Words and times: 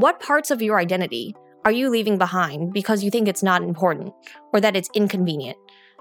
What 0.00 0.18
parts 0.18 0.50
of 0.50 0.62
your 0.62 0.78
identity 0.78 1.34
are 1.66 1.70
you 1.70 1.90
leaving 1.90 2.16
behind 2.16 2.72
because 2.72 3.04
you 3.04 3.10
think 3.10 3.28
it's 3.28 3.42
not 3.42 3.62
important 3.62 4.14
or 4.50 4.58
that 4.58 4.74
it's 4.74 4.88
inconvenient? 4.94 5.58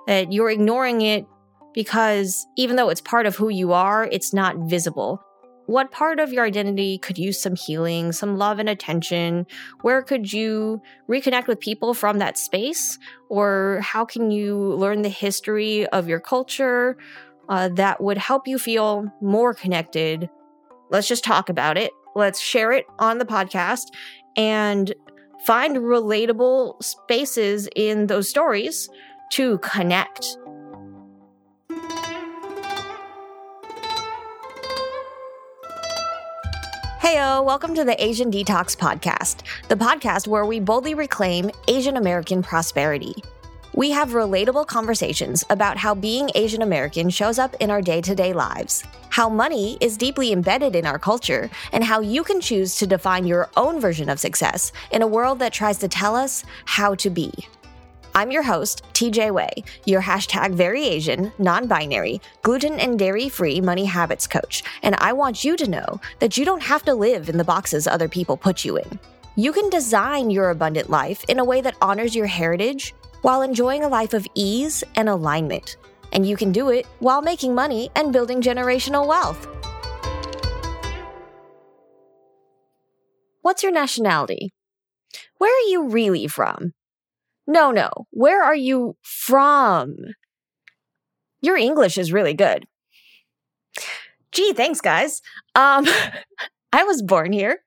That 0.07 0.31
you're 0.31 0.49
ignoring 0.49 1.01
it 1.01 1.25
because 1.73 2.47
even 2.55 2.77
though 2.77 2.87
it's 2.87 3.01
part 3.01 3.25
of 3.25 3.35
who 3.35 3.49
you 3.49 3.73
are, 3.73 4.05
it's 4.05 4.33
not 4.33 4.55
visible. 4.69 5.21
What 5.65 5.91
part 5.91 6.21
of 6.21 6.31
your 6.31 6.45
identity 6.45 6.97
could 6.97 7.17
use 7.17 7.41
some 7.41 7.57
healing, 7.57 8.13
some 8.13 8.37
love 8.37 8.59
and 8.59 8.69
attention? 8.69 9.45
Where 9.81 10.01
could 10.01 10.31
you 10.31 10.81
reconnect 11.09 11.47
with 11.47 11.59
people 11.59 11.93
from 11.93 12.19
that 12.19 12.37
space? 12.37 12.97
Or 13.27 13.81
how 13.83 14.05
can 14.05 14.31
you 14.31 14.57
learn 14.75 15.01
the 15.01 15.09
history 15.09 15.85
of 15.87 16.07
your 16.07 16.21
culture 16.21 16.97
uh, 17.49 17.67
that 17.73 18.01
would 18.01 18.17
help 18.17 18.47
you 18.47 18.57
feel 18.57 19.11
more 19.19 19.53
connected? 19.53 20.29
Let's 20.91 21.07
just 21.07 21.23
talk 21.23 21.49
about 21.49 21.77
it. 21.77 21.91
Let's 22.15 22.39
share 22.39 22.71
it 22.71 22.85
on 22.97 23.19
the 23.19 23.25
podcast 23.25 23.85
and 24.35 24.93
find 25.45 25.77
relatable 25.77 26.83
spaces 26.83 27.69
in 27.75 28.07
those 28.07 28.27
stories 28.27 28.89
to 29.33 29.59
connect. 29.59 30.25
Heyo, 36.99 37.45
welcome 37.45 37.75
to 37.75 37.83
the 37.83 37.95
Asian 38.03 38.31
Detox 38.31 38.75
Podcast, 38.75 39.43
the 39.67 39.75
podcast 39.75 40.27
where 40.27 40.45
we 40.45 40.59
boldly 40.59 40.95
reclaim 40.95 41.51
Asian 41.67 41.97
American 41.97 42.41
prosperity. 42.41 43.13
We 43.75 43.91
have 43.91 44.09
relatable 44.09 44.65
conversations 44.67 45.43
about 45.49 45.77
how 45.77 45.93
being 45.93 46.29
Asian 46.35 46.63
American 46.63 47.09
shows 47.09 47.37
up 47.37 47.55
in 47.59 47.69
our 47.69 47.81
day 47.81 48.01
to 48.01 48.15
day 48.15 48.33
lives, 48.33 48.83
how 49.19 49.27
money 49.27 49.77
is 49.81 49.97
deeply 49.97 50.31
embedded 50.31 50.77
in 50.77 50.85
our 50.85 50.97
culture, 50.97 51.49
and 51.73 51.83
how 51.83 51.99
you 51.99 52.23
can 52.23 52.39
choose 52.39 52.77
to 52.77 52.87
define 52.87 53.27
your 53.27 53.49
own 53.57 53.77
version 53.77 54.07
of 54.07 54.17
success 54.17 54.71
in 54.91 55.01
a 55.01 55.07
world 55.15 55.39
that 55.39 55.51
tries 55.51 55.77
to 55.77 55.89
tell 55.89 56.15
us 56.15 56.45
how 56.63 56.95
to 56.95 57.09
be. 57.09 57.29
I'm 58.15 58.31
your 58.31 58.43
host, 58.43 58.81
TJ 58.93 59.33
Wey, 59.33 59.51
your 59.85 60.01
hashtag 60.01 60.53
very 60.53 60.85
Asian, 60.85 61.33
non 61.37 61.67
binary, 61.67 62.21
gluten 62.43 62.79
and 62.79 62.97
dairy 62.97 63.27
free 63.27 63.59
money 63.59 63.83
habits 63.83 64.25
coach, 64.25 64.63
and 64.83 64.95
I 64.99 65.11
want 65.11 65.43
you 65.43 65.57
to 65.57 65.69
know 65.69 65.99
that 66.19 66.37
you 66.37 66.45
don't 66.45 66.63
have 66.63 66.85
to 66.85 66.93
live 66.93 67.27
in 67.27 67.35
the 67.35 67.43
boxes 67.43 67.87
other 67.87 68.07
people 68.07 68.37
put 68.37 68.63
you 68.63 68.77
in. 68.77 68.99
You 69.35 69.51
can 69.51 69.69
design 69.69 70.29
your 70.29 70.49
abundant 70.49 70.89
life 70.89 71.25
in 71.27 71.39
a 71.39 71.43
way 71.43 71.59
that 71.59 71.75
honors 71.81 72.15
your 72.15 72.27
heritage 72.27 72.95
while 73.21 73.41
enjoying 73.41 73.83
a 73.83 73.89
life 73.89 74.13
of 74.13 74.25
ease 74.33 74.81
and 74.95 75.09
alignment. 75.09 75.75
And 76.11 76.27
you 76.27 76.35
can 76.35 76.51
do 76.51 76.69
it 76.69 76.85
while 76.99 77.21
making 77.21 77.53
money 77.55 77.89
and 77.95 78.13
building 78.13 78.41
generational 78.41 79.07
wealth. 79.07 79.47
What's 83.41 83.63
your 83.63 83.71
nationality? 83.71 84.51
Where 85.37 85.51
are 85.51 85.69
you 85.69 85.89
really 85.89 86.27
from? 86.27 86.73
No, 87.47 87.71
no. 87.71 87.89
Where 88.11 88.43
are 88.43 88.55
you 88.55 88.95
from? 89.01 89.95
Your 91.41 91.57
English 91.57 91.97
is 91.97 92.13
really 92.13 92.33
good. 92.33 92.67
Gee, 94.31 94.53
thanks, 94.53 94.81
guys. 94.81 95.21
Um, 95.55 95.87
I 96.73 96.83
was 96.83 97.01
born 97.01 97.31
here. 97.31 97.63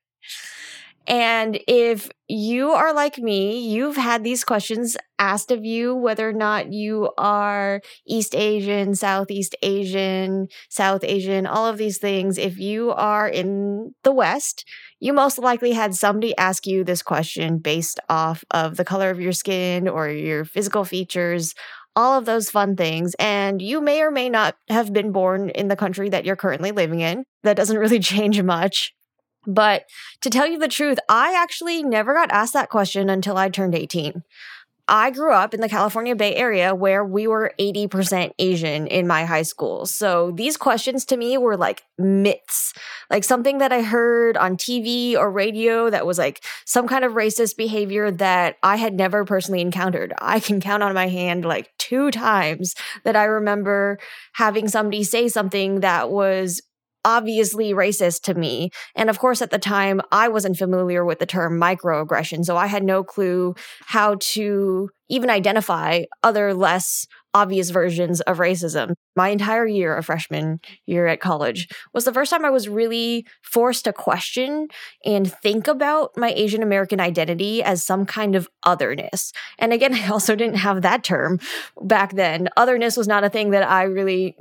And 1.06 1.58
if 1.66 2.08
you 2.28 2.70
are 2.70 2.94
like 2.94 3.18
me, 3.18 3.58
you've 3.58 3.96
had 3.96 4.22
these 4.22 4.44
questions 4.44 4.96
asked 5.18 5.50
of 5.50 5.64
you, 5.64 5.94
whether 5.94 6.28
or 6.28 6.32
not 6.32 6.72
you 6.72 7.10
are 7.18 7.80
East 8.06 8.34
Asian, 8.34 8.94
Southeast 8.94 9.56
Asian, 9.62 10.48
South 10.68 11.02
Asian, 11.02 11.46
all 11.46 11.66
of 11.66 11.76
these 11.76 11.98
things. 11.98 12.38
If 12.38 12.58
you 12.58 12.92
are 12.92 13.28
in 13.28 13.94
the 14.04 14.12
West, 14.12 14.64
you 15.00 15.12
most 15.12 15.38
likely 15.38 15.72
had 15.72 15.94
somebody 15.94 16.36
ask 16.36 16.66
you 16.66 16.84
this 16.84 17.02
question 17.02 17.58
based 17.58 17.98
off 18.08 18.44
of 18.50 18.76
the 18.76 18.84
color 18.84 19.10
of 19.10 19.20
your 19.20 19.32
skin 19.32 19.88
or 19.88 20.08
your 20.08 20.44
physical 20.44 20.84
features, 20.84 21.54
all 21.96 22.16
of 22.18 22.24
those 22.24 22.50
fun 22.50 22.76
things. 22.76 23.14
And 23.18 23.60
you 23.60 23.80
may 23.80 24.02
or 24.02 24.10
may 24.10 24.28
not 24.28 24.56
have 24.68 24.92
been 24.92 25.10
born 25.10 25.50
in 25.50 25.68
the 25.68 25.76
country 25.76 26.08
that 26.10 26.24
you're 26.24 26.36
currently 26.36 26.70
living 26.70 27.00
in. 27.00 27.24
That 27.42 27.56
doesn't 27.56 27.78
really 27.78 28.00
change 28.14 28.40
much. 28.40 28.94
But 29.46 29.86
to 30.20 30.30
tell 30.30 30.46
you 30.46 30.58
the 30.58 30.68
truth, 30.68 30.98
I 31.08 31.34
actually 31.36 31.82
never 31.82 32.14
got 32.14 32.30
asked 32.30 32.52
that 32.52 32.70
question 32.70 33.10
until 33.10 33.36
I 33.36 33.48
turned 33.48 33.74
18. 33.74 34.22
I 34.88 35.10
grew 35.10 35.32
up 35.32 35.54
in 35.54 35.60
the 35.60 35.68
California 35.68 36.16
Bay 36.16 36.34
Area 36.34 36.74
where 36.74 37.04
we 37.04 37.28
were 37.28 37.54
80% 37.58 38.32
Asian 38.38 38.88
in 38.88 39.06
my 39.06 39.24
high 39.24 39.42
school. 39.42 39.86
So 39.86 40.32
these 40.32 40.56
questions 40.56 41.04
to 41.06 41.16
me 41.16 41.38
were 41.38 41.56
like 41.56 41.84
myths, 41.98 42.74
like 43.08 43.22
something 43.22 43.58
that 43.58 43.72
I 43.72 43.82
heard 43.82 44.36
on 44.36 44.56
TV 44.56 45.14
or 45.14 45.30
radio 45.30 45.88
that 45.88 46.04
was 46.04 46.18
like 46.18 46.44
some 46.64 46.88
kind 46.88 47.04
of 47.04 47.12
racist 47.12 47.56
behavior 47.56 48.10
that 48.10 48.56
I 48.62 48.76
had 48.76 48.94
never 48.94 49.24
personally 49.24 49.60
encountered. 49.60 50.12
I 50.20 50.40
can 50.40 50.60
count 50.60 50.82
on 50.82 50.94
my 50.94 51.06
hand 51.06 51.44
like 51.44 51.70
two 51.78 52.10
times 52.10 52.74
that 53.04 53.14
I 53.14 53.24
remember 53.24 53.98
having 54.32 54.68
somebody 54.68 55.04
say 55.04 55.28
something 55.28 55.80
that 55.80 56.10
was 56.10 56.60
obviously 57.04 57.72
racist 57.72 58.22
to 58.22 58.34
me. 58.34 58.70
And 58.94 59.10
of 59.10 59.18
course, 59.18 59.42
at 59.42 59.50
the 59.50 59.58
time, 59.58 60.00
I 60.10 60.28
wasn't 60.28 60.56
familiar 60.56 61.04
with 61.04 61.18
the 61.18 61.26
term 61.26 61.60
microaggression. 61.60 62.44
So 62.44 62.56
I 62.56 62.66
had 62.66 62.84
no 62.84 63.02
clue 63.04 63.54
how 63.86 64.16
to 64.20 64.88
even 65.08 65.28
identify 65.28 66.04
other 66.22 66.54
less 66.54 67.06
obvious 67.34 67.70
versions 67.70 68.20
of 68.22 68.38
racism. 68.38 68.94
My 69.16 69.28
entire 69.28 69.66
year 69.66 69.96
of 69.96 70.06
freshman 70.06 70.60
year 70.86 71.06
at 71.06 71.20
college 71.20 71.68
was 71.92 72.04
the 72.04 72.12
first 72.12 72.30
time 72.30 72.44
I 72.44 72.50
was 72.50 72.68
really 72.68 73.26
forced 73.42 73.84
to 73.84 73.92
question 73.92 74.68
and 75.04 75.32
think 75.32 75.66
about 75.66 76.16
my 76.16 76.30
Asian 76.30 76.62
American 76.62 77.00
identity 77.00 77.62
as 77.62 77.82
some 77.82 78.06
kind 78.06 78.34
of 78.36 78.48
otherness. 78.64 79.32
And 79.58 79.72
again, 79.72 79.94
I 79.94 80.08
also 80.08 80.36
didn't 80.36 80.56
have 80.56 80.82
that 80.82 81.04
term 81.04 81.40
back 81.82 82.14
then. 82.14 82.48
Otherness 82.56 82.96
was 82.96 83.08
not 83.08 83.24
a 83.24 83.30
thing 83.30 83.50
that 83.50 83.68
I 83.68 83.84
really 83.84 84.36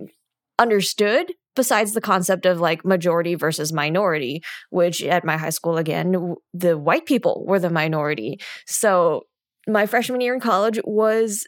understood 0.59 1.33
besides 1.61 1.93
the 1.93 2.01
concept 2.01 2.47
of 2.47 2.59
like 2.59 2.83
majority 2.83 3.35
versus 3.35 3.71
minority, 3.71 4.41
which 4.71 5.03
at 5.03 5.23
my 5.23 5.37
high 5.37 5.51
school, 5.51 5.77
again, 5.77 6.33
the 6.55 6.75
white 6.75 7.05
people 7.05 7.43
were 7.45 7.59
the 7.59 7.69
minority. 7.69 8.39
So 8.65 9.27
my 9.67 9.85
freshman 9.85 10.21
year 10.21 10.33
in 10.33 10.39
college 10.39 10.79
was 10.83 11.45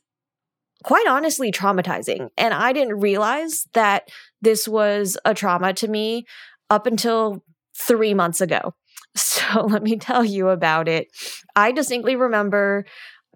quite 0.83 1.07
honestly 1.07 1.51
traumatizing. 1.51 2.29
And 2.37 2.53
I 2.53 2.73
didn't 2.73 2.99
realize 2.99 3.65
that 3.73 4.09
this 4.39 4.67
was 4.67 5.17
a 5.25 5.33
trauma 5.33 5.73
to 5.73 5.87
me 5.87 6.27
up 6.69 6.85
until 6.85 7.43
three 7.75 8.13
months 8.13 8.39
ago. 8.39 8.75
So 9.15 9.65
let 9.65 9.83
me 9.83 9.97
tell 9.97 10.25
you 10.25 10.49
about 10.49 10.87
it. 10.87 11.07
I 11.55 11.71
distinctly 11.71 12.15
remember 12.15 12.85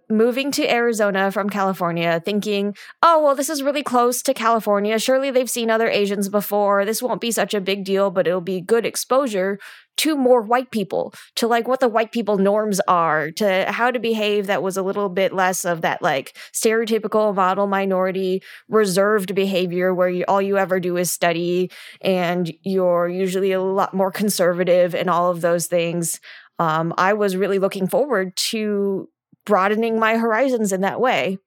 moving 0.09 0.51
to 0.51 0.71
Arizona 0.71 1.31
from 1.31 1.49
California, 1.49 2.21
thinking, 2.23 2.75
oh, 3.01 3.23
well, 3.23 3.35
this 3.35 3.49
is 3.49 3.63
really 3.63 3.83
close 3.83 4.21
to 4.23 4.33
California. 4.33 4.97
Surely 4.99 5.31
they've 5.31 5.49
seen 5.49 5.69
other 5.69 5.89
Asians 5.89 6.29
before. 6.29 6.85
This 6.85 7.01
won't 7.01 7.21
be 7.21 7.31
such 7.31 7.53
a 7.53 7.61
big 7.61 7.83
deal, 7.83 8.09
but 8.09 8.27
it'll 8.27 8.41
be 8.41 8.61
good 8.61 8.85
exposure 8.85 9.59
to 9.97 10.15
more 10.15 10.41
white 10.41 10.71
people, 10.71 11.13
to 11.35 11.47
like 11.47 11.67
what 11.67 11.79
the 11.79 11.87
white 11.87 12.11
people 12.11 12.37
norms 12.37 12.79
are, 12.87 13.31
to 13.31 13.65
how 13.71 13.89
to 13.91 13.99
behave 13.99 14.47
that 14.47 14.61
was 14.61 14.77
a 14.77 14.83
little 14.83 15.09
bit 15.09 15.33
less 15.33 15.65
of 15.65 15.81
that 15.81 16.01
like 16.01 16.37
stereotypical 16.53 17.33
model 17.35 17.67
minority 17.67 18.43
reserved 18.69 19.33
behavior 19.33 19.93
where 19.93 20.09
you, 20.09 20.23
all 20.27 20.41
you 20.41 20.57
ever 20.57 20.79
do 20.79 20.97
is 20.97 21.11
study 21.11 21.71
and 22.01 22.53
you're 22.61 23.09
usually 23.09 23.51
a 23.51 23.61
lot 23.61 23.93
more 23.93 24.11
conservative 24.11 24.93
and 24.93 25.09
all 25.09 25.31
of 25.31 25.41
those 25.41 25.65
things. 25.65 26.19
Um, 26.59 26.93
I 26.97 27.13
was 27.13 27.35
really 27.35 27.59
looking 27.59 27.87
forward 27.87 28.35
to 28.35 29.09
broadening 29.47 29.97
my 29.97 30.17
horizons 30.17 30.71
in 30.71 30.81
that 30.81 30.99
way. 30.99 31.39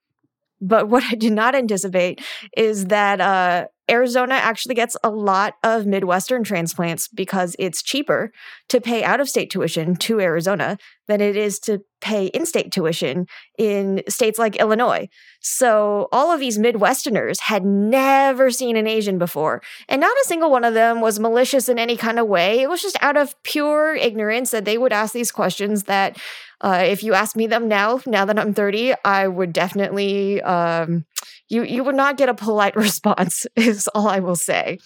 But 0.60 0.88
what 0.88 1.04
I 1.04 1.14
did 1.14 1.32
not 1.32 1.54
anticipate 1.54 2.20
is 2.56 2.86
that 2.86 3.20
uh, 3.20 3.66
Arizona 3.90 4.34
actually 4.34 4.74
gets 4.74 4.96
a 5.02 5.10
lot 5.10 5.54
of 5.64 5.86
Midwestern 5.86 6.44
transplants 6.44 7.08
because 7.08 7.56
it's 7.58 7.82
cheaper 7.82 8.30
to 8.68 8.80
pay 8.80 9.02
out 9.02 9.20
of 9.20 9.28
state 9.28 9.50
tuition 9.50 9.96
to 9.96 10.20
Arizona 10.20 10.76
than 11.08 11.20
it 11.20 11.36
is 11.36 11.58
to 11.60 11.80
pay 12.00 12.26
in 12.26 12.46
state 12.46 12.70
tuition 12.70 13.26
in 13.58 14.02
states 14.08 14.38
like 14.38 14.56
Illinois. 14.56 15.08
So 15.40 16.08
all 16.12 16.30
of 16.30 16.40
these 16.40 16.58
Midwesterners 16.58 17.40
had 17.40 17.64
never 17.64 18.50
seen 18.50 18.76
an 18.76 18.86
Asian 18.86 19.18
before. 19.18 19.62
And 19.88 20.00
not 20.00 20.16
a 20.22 20.26
single 20.26 20.50
one 20.50 20.64
of 20.64 20.74
them 20.74 21.00
was 21.00 21.18
malicious 21.18 21.68
in 21.68 21.78
any 21.78 21.96
kind 21.96 22.18
of 22.18 22.28
way. 22.28 22.60
It 22.60 22.68
was 22.68 22.82
just 22.82 23.02
out 23.02 23.16
of 23.16 23.34
pure 23.42 23.94
ignorance 23.94 24.50
that 24.50 24.66
they 24.66 24.78
would 24.78 24.92
ask 24.92 25.12
these 25.12 25.32
questions 25.32 25.84
that 25.84 26.18
uh, 26.60 26.82
if 26.86 27.02
you 27.02 27.14
ask 27.14 27.36
me 27.36 27.46
them 27.46 27.68
now, 27.68 28.00
now 28.06 28.24
that 28.24 28.38
I'm 28.38 28.54
30, 28.54 28.94
I 29.04 29.26
would 29.26 29.52
definitely 29.52 30.42
um, 30.42 31.04
you 31.48 31.62
you 31.64 31.84
would 31.84 31.94
not 31.94 32.16
get 32.16 32.28
a 32.28 32.34
polite 32.34 32.76
response 32.86 33.46
is 33.56 33.88
all 33.94 34.08
I 34.08 34.20
will 34.20 34.36
say. 34.36 34.78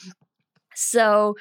So 0.74 1.36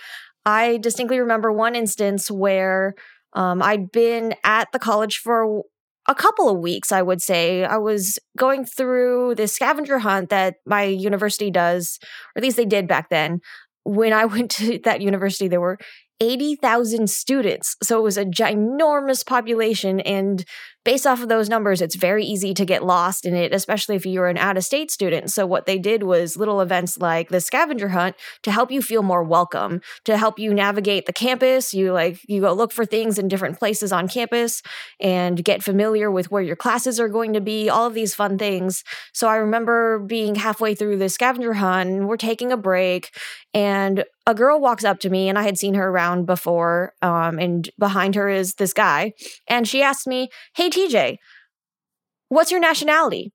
I 0.45 0.77
distinctly 0.77 1.19
remember 1.19 1.51
one 1.51 1.75
instance 1.75 2.29
where 2.29 2.95
um, 3.33 3.61
I'd 3.61 3.91
been 3.91 4.35
at 4.43 4.71
the 4.71 4.79
college 4.79 5.17
for 5.17 5.63
a 6.07 6.15
couple 6.15 6.49
of 6.49 6.59
weeks, 6.59 6.91
I 6.91 7.01
would 7.01 7.21
say. 7.21 7.63
I 7.63 7.77
was 7.77 8.19
going 8.37 8.65
through 8.65 9.35
the 9.35 9.47
scavenger 9.47 9.99
hunt 9.99 10.29
that 10.29 10.55
my 10.65 10.83
university 10.83 11.49
does, 11.49 11.97
or 12.35 12.39
at 12.39 12.43
least 12.43 12.57
they 12.57 12.65
did 12.65 12.87
back 12.87 13.09
then. 13.09 13.39
When 13.83 14.13
I 14.13 14.25
went 14.33 14.51
to 14.51 14.79
that 14.83 15.01
university, 15.01 15.47
there 15.47 15.61
were 15.61 15.79
80,000 16.19 17.09
students. 17.09 17.75
So 17.83 17.99
it 17.99 18.03
was 18.03 18.17
a 18.17 18.25
ginormous 18.25 19.25
population. 19.25 19.99
And 20.01 20.45
based 20.83 21.07
off 21.07 21.21
of 21.21 21.29
those 21.29 21.49
numbers, 21.49 21.81
it's 21.81 21.95
very 21.95 22.25
easy 22.25 22.53
to 22.53 22.65
get 22.65 22.83
lost 22.83 23.25
in 23.25 23.35
it, 23.35 23.53
especially 23.53 23.95
if 23.95 24.05
you're 24.05 24.27
an 24.27 24.37
out 24.37 24.57
of 24.57 24.65
state 24.65 24.91
student. 24.91 25.31
So 25.31 25.45
what 25.45 25.65
they 25.65 25.77
did 25.77 26.03
was 26.03 26.37
little 26.37 26.61
events 26.61 26.97
like 26.97 27.29
the 27.29 27.39
scavenger 27.39 27.89
hunt 27.89 28.15
to 28.43 28.51
help 28.51 28.71
you 28.71 28.81
feel 28.81 29.03
more 29.03 29.23
welcome, 29.23 29.81
to 30.05 30.17
help 30.17 30.39
you 30.39 30.53
navigate 30.53 31.05
the 31.05 31.13
campus. 31.13 31.73
You 31.73 31.93
like, 31.93 32.19
you 32.27 32.41
go 32.41 32.53
look 32.53 32.71
for 32.71 32.85
things 32.85 33.17
in 33.17 33.27
different 33.27 33.59
places 33.59 33.91
on 33.91 34.07
campus 34.07 34.61
and 34.99 35.43
get 35.43 35.63
familiar 35.63 36.11
with 36.11 36.31
where 36.31 36.41
your 36.41 36.55
classes 36.55 36.99
are 36.99 37.09
going 37.09 37.33
to 37.33 37.41
be, 37.41 37.69
all 37.69 37.87
of 37.87 37.93
these 37.93 38.13
fun 38.15 38.37
things. 38.37 38.83
So 39.13 39.27
I 39.27 39.37
remember 39.37 39.99
being 39.99 40.35
halfway 40.35 40.75
through 40.75 40.97
the 40.97 41.09
scavenger 41.09 41.53
hunt, 41.53 42.07
we're 42.07 42.17
taking 42.17 42.51
a 42.51 42.57
break, 42.57 43.11
and 43.53 44.03
a 44.25 44.33
girl 44.33 44.59
walks 44.59 44.83
up 44.85 44.99
to 45.01 45.09
me 45.09 45.27
and 45.27 45.37
I 45.37 45.43
had 45.43 45.57
seen 45.57 45.73
her 45.73 45.89
around 45.89 46.25
before. 46.25 46.93
Um, 47.01 47.39
and 47.39 47.69
behind 47.77 48.15
her 48.15 48.29
is 48.29 48.55
this 48.55 48.73
guy. 48.73 49.13
And 49.47 49.67
she 49.67 49.81
asked 49.81 50.07
me, 50.07 50.29
Hey, 50.55 50.69
TJ, 50.73 51.17
what's 52.29 52.51
your 52.51 52.59
nationality? 52.59 53.31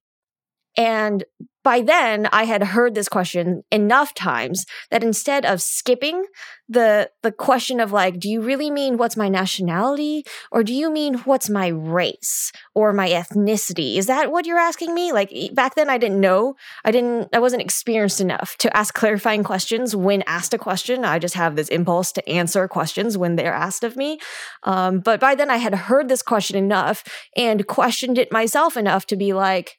And 0.76 1.24
by 1.68 1.82
then 1.82 2.26
I 2.32 2.44
had 2.44 2.62
heard 2.62 2.94
this 2.94 3.10
question 3.10 3.62
enough 3.70 4.14
times 4.14 4.64
that 4.90 5.04
instead 5.04 5.44
of 5.44 5.60
skipping 5.60 6.24
the 6.66 7.10
the 7.22 7.30
question 7.30 7.78
of 7.78 7.92
like 7.92 8.18
do 8.18 8.30
you 8.30 8.40
really 8.40 8.70
mean 8.70 8.96
what's 8.96 9.18
my 9.18 9.28
nationality 9.28 10.24
or 10.50 10.62
do 10.62 10.72
you 10.72 10.90
mean 10.90 11.18
what's 11.28 11.50
my 11.50 11.66
race 11.66 12.52
or 12.74 12.94
my 12.94 13.10
ethnicity? 13.10 13.98
Is 13.98 14.06
that 14.06 14.32
what 14.32 14.46
you're 14.46 14.56
asking 14.56 14.94
me? 14.94 15.12
Like 15.12 15.30
back 15.52 15.74
then 15.74 15.90
I 15.90 15.98
didn't 15.98 16.22
know. 16.22 16.54
I 16.86 16.90
didn't 16.90 17.28
I 17.34 17.38
wasn't 17.38 17.60
experienced 17.60 18.22
enough 18.22 18.56
to 18.60 18.74
ask 18.74 18.94
clarifying 18.94 19.44
questions 19.44 19.94
when 19.94 20.22
asked 20.26 20.54
a 20.54 20.58
question. 20.58 21.04
I 21.04 21.18
just 21.18 21.34
have 21.34 21.54
this 21.54 21.68
impulse 21.68 22.12
to 22.12 22.26
answer 22.26 22.66
questions 22.66 23.18
when 23.18 23.36
they're 23.36 23.52
asked 23.52 23.84
of 23.84 23.94
me. 23.94 24.20
Um, 24.62 25.00
but 25.00 25.20
by 25.20 25.34
then 25.34 25.50
I 25.50 25.58
had 25.58 25.74
heard 25.74 26.08
this 26.08 26.22
question 26.22 26.56
enough 26.56 27.04
and 27.36 27.66
questioned 27.66 28.16
it 28.16 28.32
myself 28.32 28.74
enough 28.74 29.04
to 29.08 29.16
be 29.16 29.34
like 29.34 29.78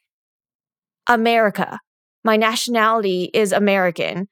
America. 1.07 1.79
My 2.23 2.37
nationality 2.37 3.29
is 3.33 3.51
American. 3.51 4.27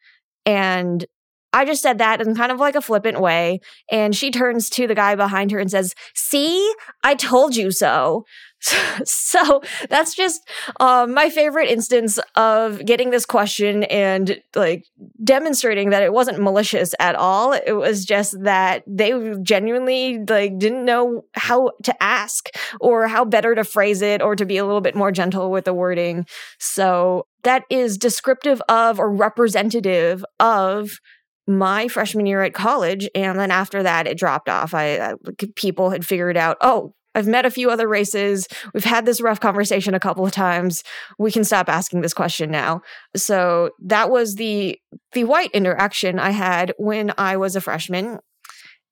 And 0.45 1.05
I 1.53 1.65
just 1.65 1.81
said 1.81 1.97
that 1.97 2.21
in 2.21 2.35
kind 2.35 2.51
of 2.51 2.59
like 2.59 2.75
a 2.75 2.81
flippant 2.81 3.19
way. 3.19 3.61
And 3.91 4.15
she 4.15 4.31
turns 4.31 4.69
to 4.71 4.87
the 4.87 4.95
guy 4.95 5.15
behind 5.15 5.51
her 5.51 5.59
and 5.59 5.71
says, 5.71 5.95
See, 6.13 6.71
I 7.03 7.15
told 7.15 7.55
you 7.55 7.71
so. 7.71 8.25
so 9.05 9.61
that's 9.89 10.15
just 10.15 10.41
um, 10.79 11.13
my 11.13 11.29
favorite 11.29 11.69
instance 11.69 12.19
of 12.35 12.83
getting 12.85 13.11
this 13.11 13.25
question 13.25 13.83
and 13.85 14.41
like 14.55 14.85
demonstrating 15.23 15.91
that 15.91 16.03
it 16.03 16.11
wasn't 16.11 16.41
malicious 16.41 16.95
at 16.99 17.15
all. 17.15 17.53
It 17.53 17.73
was 17.73 18.03
just 18.03 18.35
that 18.43 18.83
they 18.87 19.13
genuinely 19.43 20.19
like 20.27 20.57
didn't 20.57 20.85
know 20.85 21.23
how 21.33 21.71
to 21.83 22.03
ask 22.03 22.49
or 22.79 23.07
how 23.07 23.25
better 23.25 23.53
to 23.53 23.63
phrase 23.63 24.01
it 24.01 24.21
or 24.21 24.35
to 24.35 24.45
be 24.45 24.57
a 24.57 24.65
little 24.65 24.81
bit 24.81 24.95
more 24.95 25.11
gentle 25.11 25.51
with 25.51 25.65
the 25.65 25.73
wording. 25.73 26.25
So 26.59 27.27
that 27.43 27.63
is 27.69 27.97
descriptive 27.97 28.61
of 28.69 28.99
or 28.99 29.11
representative 29.11 30.25
of 30.39 30.99
my 31.47 31.87
freshman 31.87 32.25
year 32.25 32.41
at 32.41 32.53
college 32.53 33.09
and 33.15 33.39
then 33.39 33.51
after 33.51 33.81
that 33.81 34.05
it 34.05 34.17
dropped 34.17 34.49
off 34.49 34.73
i 34.73 34.97
uh, 34.97 35.15
people 35.55 35.89
had 35.91 36.05
figured 36.05 36.35
out 36.35 36.57
oh 36.59 36.93
I've 37.17 37.27
met 37.27 37.47
a 37.47 37.51
few 37.51 37.71
other 37.71 37.87
races. 37.87 38.47
We've 38.75 38.83
had 38.83 39.07
this 39.07 39.21
rough 39.21 39.39
conversation 39.39 39.95
a 39.95 39.99
couple 39.99 40.23
of 40.23 40.31
times. 40.31 40.83
We 41.17 41.31
can 41.31 41.43
stop 41.43 41.67
asking 41.67 42.01
this 42.01 42.13
question 42.13 42.51
now. 42.51 42.81
So 43.15 43.71
that 43.83 44.11
was 44.11 44.35
the 44.35 44.79
the 45.13 45.23
white 45.23 45.49
interaction 45.51 46.19
I 46.19 46.29
had 46.29 46.73
when 46.77 47.11
I 47.17 47.35
was 47.37 47.55
a 47.55 47.61
freshman. 47.61 48.19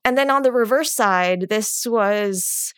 And 0.04 0.18
then 0.18 0.32
on 0.32 0.42
the 0.42 0.52
reverse 0.52 0.92
side, 0.92 1.50
this 1.50 1.86
was 1.86 2.74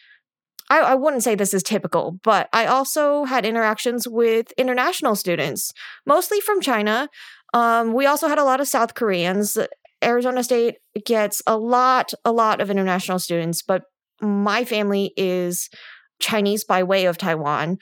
I, 0.70 0.80
I 0.80 0.96
wouldn't 0.96 1.24
say 1.24 1.34
this 1.34 1.54
is 1.54 1.64
typical, 1.64 2.20
but 2.26 2.50
I 2.52 2.66
also 2.66 3.24
had 3.24 3.46
interactions 3.46 4.06
with 4.06 4.52
international 4.58 5.16
students, 5.16 5.72
mostly 6.06 6.42
from 6.42 6.60
China. 6.60 7.08
Um, 7.54 7.94
we 7.94 8.06
also 8.06 8.28
had 8.28 8.38
a 8.38 8.44
lot 8.44 8.60
of 8.60 8.68
South 8.68 8.96
Koreans. 8.96 9.58
Arizona 10.04 10.44
State 10.44 10.76
gets 11.06 11.42
a 11.48 11.58
lot, 11.58 12.12
a 12.26 12.34
lot 12.34 12.60
of 12.60 12.70
international 12.70 13.18
students, 13.18 13.62
but 13.62 13.84
my 14.22 14.66
family 14.66 15.14
is 15.18 15.70
Chinese 16.20 16.64
by 16.64 16.84
way 16.84 17.06
of 17.06 17.18
Taiwan. 17.18 17.78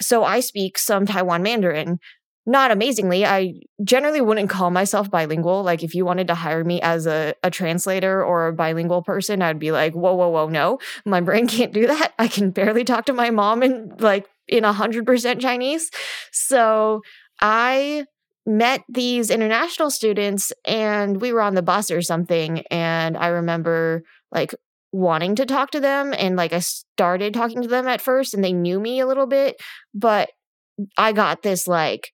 So 0.00 0.24
I 0.24 0.40
speak 0.40 0.78
some 0.78 1.06
Taiwan 1.06 1.42
Mandarin. 1.42 1.98
Not 2.46 2.70
amazingly, 2.70 3.24
I 3.24 3.54
generally 3.82 4.20
wouldn't 4.20 4.50
call 4.50 4.70
myself 4.70 5.10
bilingual. 5.10 5.62
Like, 5.62 5.82
if 5.82 5.94
you 5.94 6.04
wanted 6.04 6.26
to 6.26 6.34
hire 6.34 6.62
me 6.62 6.78
as 6.82 7.06
a, 7.06 7.32
a 7.42 7.50
translator 7.50 8.22
or 8.22 8.48
a 8.48 8.52
bilingual 8.52 9.02
person, 9.02 9.40
I'd 9.40 9.58
be 9.58 9.72
like, 9.72 9.94
whoa, 9.94 10.14
whoa, 10.14 10.28
whoa, 10.28 10.48
no, 10.48 10.78
my 11.06 11.22
brain 11.22 11.46
can't 11.48 11.72
do 11.72 11.86
that. 11.86 12.12
I 12.18 12.28
can 12.28 12.50
barely 12.50 12.84
talk 12.84 13.06
to 13.06 13.14
my 13.14 13.30
mom 13.30 13.62
in 13.62 13.94
like 13.98 14.26
in 14.46 14.64
100% 14.64 15.40
Chinese. 15.40 15.90
So 16.32 17.00
I 17.40 18.04
met 18.46 18.84
these 18.88 19.30
international 19.30 19.90
students 19.90 20.52
and 20.66 21.20
we 21.20 21.32
were 21.32 21.40
on 21.40 21.54
the 21.54 21.62
bus 21.62 21.90
or 21.90 22.02
something. 22.02 22.60
And 22.70 23.16
I 23.16 23.28
remember 23.28 24.02
like 24.32 24.54
wanting 24.94 25.34
to 25.34 25.44
talk 25.44 25.72
to 25.72 25.80
them 25.80 26.14
and 26.16 26.36
like 26.36 26.52
I 26.52 26.60
started 26.60 27.34
talking 27.34 27.62
to 27.62 27.68
them 27.68 27.88
at 27.88 28.00
first 28.00 28.32
and 28.32 28.44
they 28.44 28.52
knew 28.52 28.78
me 28.78 29.00
a 29.00 29.06
little 29.06 29.26
bit, 29.26 29.56
but 29.92 30.30
I 30.96 31.12
got 31.12 31.42
this 31.42 31.66
like 31.66 32.12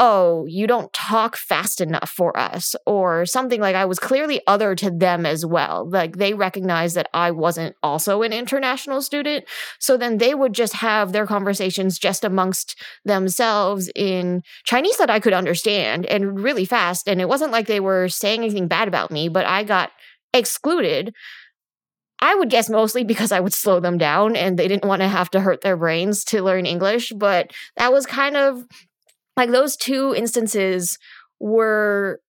oh, 0.00 0.46
you 0.46 0.68
don't 0.68 0.92
talk 0.92 1.36
fast 1.36 1.80
enough 1.80 2.08
for 2.08 2.38
us, 2.38 2.76
or 2.86 3.26
something 3.26 3.60
like 3.60 3.74
I 3.74 3.84
was 3.84 3.98
clearly 3.98 4.40
other 4.46 4.74
to 4.76 4.90
them 4.90 5.26
as 5.26 5.44
well. 5.44 5.88
Like 5.90 6.16
they 6.16 6.34
recognized 6.34 6.94
that 6.94 7.08
I 7.12 7.32
wasn't 7.32 7.74
also 7.82 8.22
an 8.22 8.32
international 8.32 9.02
student. 9.02 9.44
So 9.80 9.96
then 9.96 10.18
they 10.18 10.34
would 10.34 10.52
just 10.52 10.74
have 10.74 11.12
their 11.12 11.26
conversations 11.26 11.98
just 11.98 12.24
amongst 12.24 12.80
themselves 13.04 13.90
in 13.96 14.42
Chinese 14.64 14.98
that 14.98 15.10
I 15.10 15.18
could 15.18 15.32
understand 15.32 16.06
and 16.06 16.40
really 16.40 16.64
fast. 16.64 17.08
And 17.08 17.20
it 17.20 17.28
wasn't 17.28 17.52
like 17.52 17.66
they 17.66 17.80
were 17.80 18.08
saying 18.08 18.44
anything 18.44 18.68
bad 18.68 18.86
about 18.86 19.10
me, 19.10 19.28
but 19.28 19.46
I 19.46 19.64
got 19.64 19.90
excluded 20.32 21.12
I 22.20 22.34
would 22.34 22.50
guess 22.50 22.68
mostly 22.68 23.04
because 23.04 23.32
I 23.32 23.40
would 23.40 23.52
slow 23.52 23.80
them 23.80 23.98
down 23.98 24.36
and 24.36 24.58
they 24.58 24.68
didn't 24.68 24.88
want 24.88 25.02
to 25.02 25.08
have 25.08 25.30
to 25.30 25.40
hurt 25.40 25.60
their 25.60 25.76
brains 25.76 26.24
to 26.24 26.42
learn 26.42 26.66
English. 26.66 27.12
But 27.16 27.52
that 27.76 27.92
was 27.92 28.06
kind 28.06 28.36
of 28.36 28.64
like 29.36 29.50
those 29.50 29.76
two 29.76 30.14
instances 30.16 30.98
were 31.38 32.20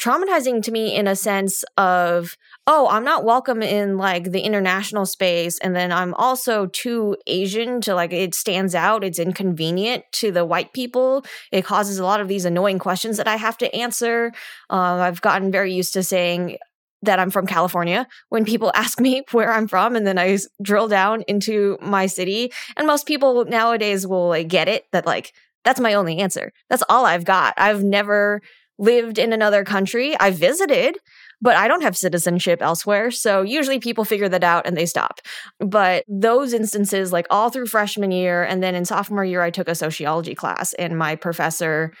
traumatizing 0.00 0.62
to 0.62 0.70
me 0.70 0.94
in 0.94 1.06
a 1.06 1.16
sense 1.16 1.64
of 1.78 2.36
oh 2.66 2.86
i'm 2.90 3.04
not 3.04 3.24
welcome 3.24 3.62
in 3.62 3.96
like 3.96 4.30
the 4.30 4.40
international 4.40 5.06
space 5.06 5.58
and 5.60 5.74
then 5.74 5.90
i'm 5.90 6.12
also 6.14 6.66
too 6.66 7.16
asian 7.26 7.80
to 7.80 7.94
like 7.94 8.12
it 8.12 8.34
stands 8.34 8.74
out 8.74 9.02
it's 9.02 9.18
inconvenient 9.18 10.04
to 10.12 10.30
the 10.30 10.44
white 10.44 10.72
people 10.74 11.24
it 11.50 11.64
causes 11.64 11.98
a 11.98 12.04
lot 12.04 12.20
of 12.20 12.28
these 12.28 12.44
annoying 12.44 12.78
questions 12.78 13.16
that 13.16 13.26
i 13.26 13.36
have 13.36 13.56
to 13.56 13.74
answer 13.74 14.32
uh, 14.68 14.96
i've 15.00 15.22
gotten 15.22 15.50
very 15.50 15.72
used 15.72 15.94
to 15.94 16.02
saying 16.02 16.58
that 17.02 17.18
I'm 17.18 17.30
from 17.30 17.46
California 17.46 18.06
when 18.28 18.44
people 18.44 18.72
ask 18.74 19.00
me 19.00 19.22
where 19.32 19.52
I'm 19.52 19.68
from 19.68 19.96
and 19.96 20.06
then 20.06 20.18
I 20.18 20.38
drill 20.62 20.88
down 20.88 21.22
into 21.28 21.78
my 21.80 22.06
city 22.06 22.52
and 22.76 22.86
most 22.86 23.06
people 23.06 23.44
nowadays 23.44 24.06
will 24.06 24.28
like 24.28 24.48
get 24.48 24.68
it 24.68 24.84
that 24.92 25.06
like 25.06 25.32
that's 25.64 25.80
my 25.80 25.94
only 25.94 26.18
answer. 26.18 26.52
That's 26.70 26.84
all 26.88 27.04
I've 27.04 27.24
got. 27.24 27.54
I've 27.56 27.82
never 27.82 28.40
lived 28.78 29.18
in 29.18 29.32
another 29.32 29.64
country. 29.64 30.18
I 30.20 30.30
visited, 30.30 30.96
but 31.40 31.56
I 31.56 31.66
don't 31.66 31.82
have 31.82 31.96
citizenship 31.96 32.62
elsewhere. 32.62 33.10
So 33.10 33.42
usually 33.42 33.80
people 33.80 34.04
figure 34.04 34.28
that 34.28 34.44
out 34.44 34.66
and 34.66 34.76
they 34.76 34.86
stop. 34.86 35.20
But 35.58 36.04
those 36.08 36.52
instances, 36.52 37.12
like 37.12 37.26
all 37.30 37.50
through 37.50 37.66
freshman 37.66 38.12
year, 38.12 38.44
and 38.44 38.62
then 38.62 38.74
in 38.74 38.84
sophomore 38.84 39.24
year, 39.24 39.42
I 39.42 39.50
took 39.50 39.68
a 39.68 39.74
sociology 39.74 40.34
class, 40.34 40.72
and 40.74 40.96
my 40.98 41.16
professor, 41.16 41.92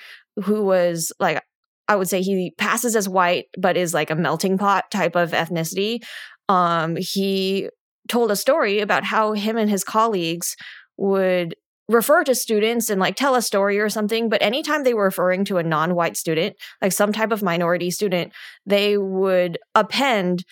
who 0.44 0.62
was 0.62 1.12
like 1.18 1.42
I 1.88 1.96
would 1.96 2.08
say 2.08 2.22
he 2.22 2.52
passes 2.58 2.96
as 2.96 3.08
white, 3.08 3.46
but 3.58 3.76
is 3.76 3.94
like 3.94 4.10
a 4.10 4.16
melting 4.16 4.58
pot 4.58 4.90
type 4.90 5.16
of 5.16 5.30
ethnicity. 5.30 6.02
Um, 6.48 6.96
he 6.96 7.68
told 8.08 8.30
a 8.30 8.36
story 8.36 8.80
about 8.80 9.04
how 9.04 9.32
him 9.32 9.56
and 9.56 9.70
his 9.70 9.84
colleagues 9.84 10.56
would 10.96 11.54
refer 11.88 12.24
to 12.24 12.34
students 12.34 12.90
and 12.90 13.00
like 13.00 13.14
tell 13.14 13.34
a 13.36 13.42
story 13.42 13.78
or 13.78 13.88
something 13.88 14.28
but 14.28 14.42
anytime 14.42 14.82
they 14.82 14.94
were 14.94 15.04
referring 15.04 15.44
to 15.44 15.56
a 15.56 15.62
non-white 15.62 16.16
student 16.16 16.56
like 16.82 16.90
some 16.90 17.12
type 17.12 17.30
of 17.30 17.42
minority 17.42 17.92
student 17.92 18.32
they 18.64 18.98
would 18.98 19.56
append 19.74 20.44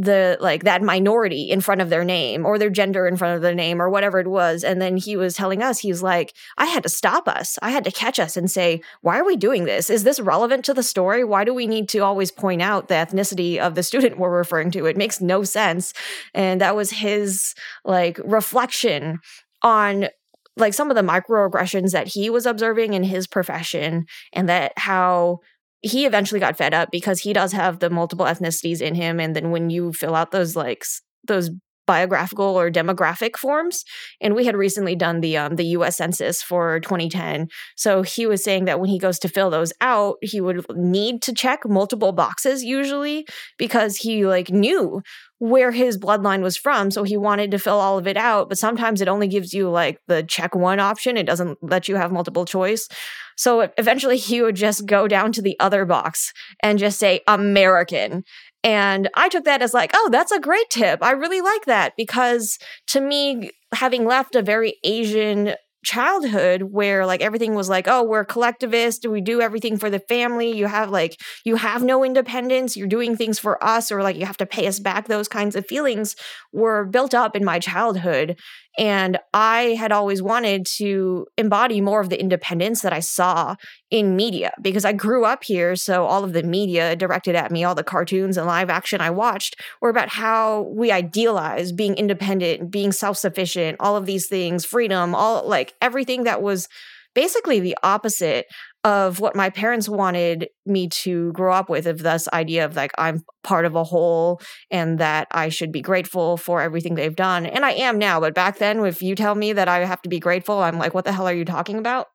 the 0.00 0.38
like 0.40 0.64
that 0.64 0.82
minority 0.82 1.50
in 1.50 1.60
front 1.60 1.82
of 1.82 1.90
their 1.90 2.04
name 2.04 2.46
or 2.46 2.58
their 2.58 2.70
gender 2.70 3.06
in 3.06 3.16
front 3.16 3.36
of 3.36 3.42
their 3.42 3.54
name 3.54 3.82
or 3.82 3.90
whatever 3.90 4.18
it 4.18 4.28
was. 4.28 4.64
And 4.64 4.80
then 4.80 4.96
he 4.96 5.16
was 5.16 5.34
telling 5.34 5.62
us 5.62 5.80
he's 5.80 6.02
like 6.02 6.34
i 6.56 6.66
had 6.66 6.82
to 6.82 6.88
stop 6.88 7.28
us. 7.28 7.58
I 7.60 7.70
had 7.70 7.84
to 7.84 7.90
catch 7.90 8.18
us 8.18 8.36
and 8.36 8.50
say 8.50 8.80
why 9.02 9.18
are 9.18 9.26
we 9.26 9.36
doing 9.36 9.64
this? 9.64 9.90
Is 9.90 10.04
this 10.04 10.18
relevant 10.18 10.64
to 10.64 10.74
the 10.74 10.82
story? 10.82 11.22
Why 11.22 11.44
do 11.44 11.52
we 11.52 11.66
need 11.66 11.88
to 11.90 11.98
always 11.98 12.30
point 12.30 12.62
out 12.62 12.88
the 12.88 12.94
ethnicity 12.94 13.58
of 13.58 13.74
the 13.74 13.82
student 13.82 14.18
we're 14.18 14.36
referring 14.36 14.70
to? 14.72 14.86
It 14.86 14.96
makes 14.96 15.20
no 15.20 15.44
sense. 15.44 15.92
And 16.34 16.60
that 16.62 16.74
was 16.74 16.90
his 16.90 17.54
like 17.84 18.18
reflection 18.24 19.18
on 19.62 20.08
like 20.56 20.74
some 20.74 20.90
of 20.90 20.96
the 20.96 21.02
microaggressions 21.02 21.92
that 21.92 22.08
he 22.08 22.30
was 22.30 22.46
observing 22.46 22.94
in 22.94 23.02
his 23.02 23.26
profession 23.26 24.06
and 24.32 24.48
that 24.48 24.72
how 24.76 25.40
he 25.82 26.06
eventually 26.06 26.40
got 26.40 26.56
fed 26.56 26.74
up 26.74 26.90
because 26.90 27.20
he 27.20 27.32
does 27.32 27.52
have 27.52 27.78
the 27.78 27.90
multiple 27.90 28.26
ethnicities 28.26 28.80
in 28.80 28.94
him. 28.94 29.18
And 29.18 29.34
then 29.34 29.50
when 29.50 29.70
you 29.70 29.92
fill 29.92 30.14
out 30.14 30.30
those 30.30 30.56
like 30.56 30.84
those 31.26 31.50
biographical 31.94 32.58
or 32.60 32.70
demographic 32.70 33.36
forms 33.36 33.84
and 34.20 34.34
we 34.34 34.44
had 34.44 34.56
recently 34.56 34.94
done 34.94 35.20
the 35.20 35.36
um, 35.36 35.56
the 35.56 35.68
US 35.76 35.96
census 35.96 36.42
for 36.42 36.78
2010 36.80 37.48
so 37.76 38.02
he 38.02 38.26
was 38.26 38.44
saying 38.44 38.66
that 38.66 38.78
when 38.78 38.90
he 38.90 38.98
goes 39.06 39.18
to 39.20 39.28
fill 39.28 39.50
those 39.50 39.72
out 39.80 40.16
he 40.22 40.40
would 40.40 40.64
need 40.76 41.20
to 41.22 41.34
check 41.34 41.60
multiple 41.66 42.12
boxes 42.12 42.62
usually 42.62 43.26
because 43.58 43.96
he 43.96 44.24
like 44.24 44.50
knew 44.50 45.02
where 45.38 45.72
his 45.72 45.98
bloodline 45.98 46.42
was 46.42 46.56
from 46.56 46.90
so 46.90 47.02
he 47.02 47.16
wanted 47.16 47.50
to 47.50 47.58
fill 47.58 47.80
all 47.80 47.98
of 47.98 48.06
it 48.06 48.16
out 48.16 48.48
but 48.48 48.58
sometimes 48.58 49.00
it 49.00 49.08
only 49.08 49.26
gives 49.26 49.52
you 49.52 49.70
like 49.70 49.98
the 50.06 50.22
check 50.22 50.54
one 50.54 50.80
option. 50.80 51.16
It 51.16 51.26
doesn't 51.26 51.58
let 51.62 51.88
you 51.88 51.96
have 51.96 52.12
multiple 52.12 52.44
choice. 52.44 52.88
So 53.36 53.70
eventually 53.78 54.18
he 54.18 54.42
would 54.42 54.56
just 54.56 54.86
go 54.86 55.08
down 55.08 55.32
to 55.32 55.42
the 55.42 55.56
other 55.60 55.84
box 55.84 56.32
and 56.62 56.78
just 56.78 56.98
say 56.98 57.20
American 57.26 58.24
and 58.62 59.08
I 59.14 59.28
took 59.28 59.44
that 59.44 59.62
as 59.62 59.74
like, 59.74 59.90
oh, 59.94 60.08
that's 60.12 60.32
a 60.32 60.40
great 60.40 60.68
tip. 60.70 61.02
I 61.02 61.12
really 61.12 61.40
like 61.40 61.64
that. 61.64 61.94
Because 61.96 62.58
to 62.88 63.00
me, 63.00 63.50
having 63.72 64.04
left 64.04 64.34
a 64.34 64.42
very 64.42 64.76
Asian 64.84 65.54
childhood 65.82 66.62
where 66.62 67.06
like 67.06 67.22
everything 67.22 67.54
was 67.54 67.70
like 67.70 67.88
oh 67.88 68.02
we're 68.02 68.22
collectivist 68.22 69.06
we 69.06 69.22
do 69.22 69.40
everything 69.40 69.78
for 69.78 69.88
the 69.88 69.98
family. 69.98 70.54
You 70.54 70.66
have 70.66 70.90
like 70.90 71.18
you 71.44 71.56
have 71.56 71.82
no 71.82 72.04
independence. 72.04 72.76
You're 72.76 72.86
doing 72.86 73.16
things 73.16 73.38
for 73.38 73.62
us 73.64 73.90
or 73.90 74.02
like 74.02 74.16
you 74.16 74.26
have 74.26 74.36
to 74.38 74.46
pay 74.46 74.66
us 74.66 74.78
back. 74.78 75.08
Those 75.08 75.28
kinds 75.28 75.56
of 75.56 75.66
feelings 75.66 76.16
were 76.52 76.84
built 76.84 77.14
up 77.14 77.34
in 77.34 77.44
my 77.44 77.58
childhood 77.58 78.38
and 78.78 79.18
I 79.34 79.74
had 79.78 79.92
always 79.92 80.22
wanted 80.22 80.64
to 80.76 81.26
embody 81.36 81.80
more 81.80 82.00
of 82.00 82.08
the 82.08 82.20
independence 82.20 82.82
that 82.82 82.92
I 82.92 83.00
saw 83.00 83.56
in 83.90 84.16
media 84.16 84.52
because 84.62 84.84
I 84.84 84.92
grew 84.92 85.24
up 85.24 85.42
here. 85.44 85.74
So 85.74 86.06
all 86.06 86.22
of 86.22 86.32
the 86.32 86.42
media 86.42 86.94
directed 86.94 87.34
at 87.34 87.50
me, 87.50 87.64
all 87.64 87.74
the 87.74 87.82
cartoons 87.82 88.36
and 88.36 88.46
live 88.46 88.70
action 88.70 89.00
I 89.00 89.10
watched 89.10 89.60
were 89.80 89.90
about 89.90 90.08
how 90.08 90.62
we 90.74 90.90
idealize 90.92 91.72
being 91.72 91.94
independent, 91.94 92.70
being 92.70 92.92
self 92.92 93.16
sufficient, 93.16 93.76
all 93.80 93.96
of 93.96 94.06
these 94.06 94.28
things, 94.28 94.64
freedom, 94.64 95.14
all 95.14 95.46
like 95.48 95.74
everything 95.82 96.24
that 96.24 96.40
was 96.40 96.68
basically 97.14 97.58
the 97.58 97.76
opposite 97.82 98.46
of 98.84 99.20
what 99.20 99.36
my 99.36 99.50
parents 99.50 99.88
wanted 99.88 100.48
me 100.64 100.88
to 100.88 101.32
grow 101.32 101.52
up 101.52 101.68
with 101.68 101.86
of 101.86 101.98
this 101.98 102.28
idea 102.32 102.64
of 102.64 102.76
like 102.76 102.92
I'm 102.96 103.22
part 103.42 103.66
of 103.66 103.74
a 103.74 103.84
whole 103.84 104.40
and 104.70 104.98
that 104.98 105.28
I 105.30 105.50
should 105.50 105.70
be 105.70 105.82
grateful 105.82 106.36
for 106.36 106.62
everything 106.62 106.94
they've 106.94 107.14
done. 107.14 107.44
And 107.44 107.64
I 107.64 107.72
am 107.72 107.98
now, 107.98 108.20
but 108.20 108.34
back 108.34 108.58
then 108.58 108.84
if 108.84 109.02
you 109.02 109.14
tell 109.14 109.34
me 109.34 109.52
that 109.52 109.68
I 109.68 109.84
have 109.84 110.00
to 110.02 110.08
be 110.08 110.18
grateful, 110.18 110.58
I'm 110.58 110.78
like 110.78 110.94
what 110.94 111.04
the 111.04 111.12
hell 111.12 111.28
are 111.28 111.34
you 111.34 111.44
talking 111.44 111.78
about? 111.78 112.06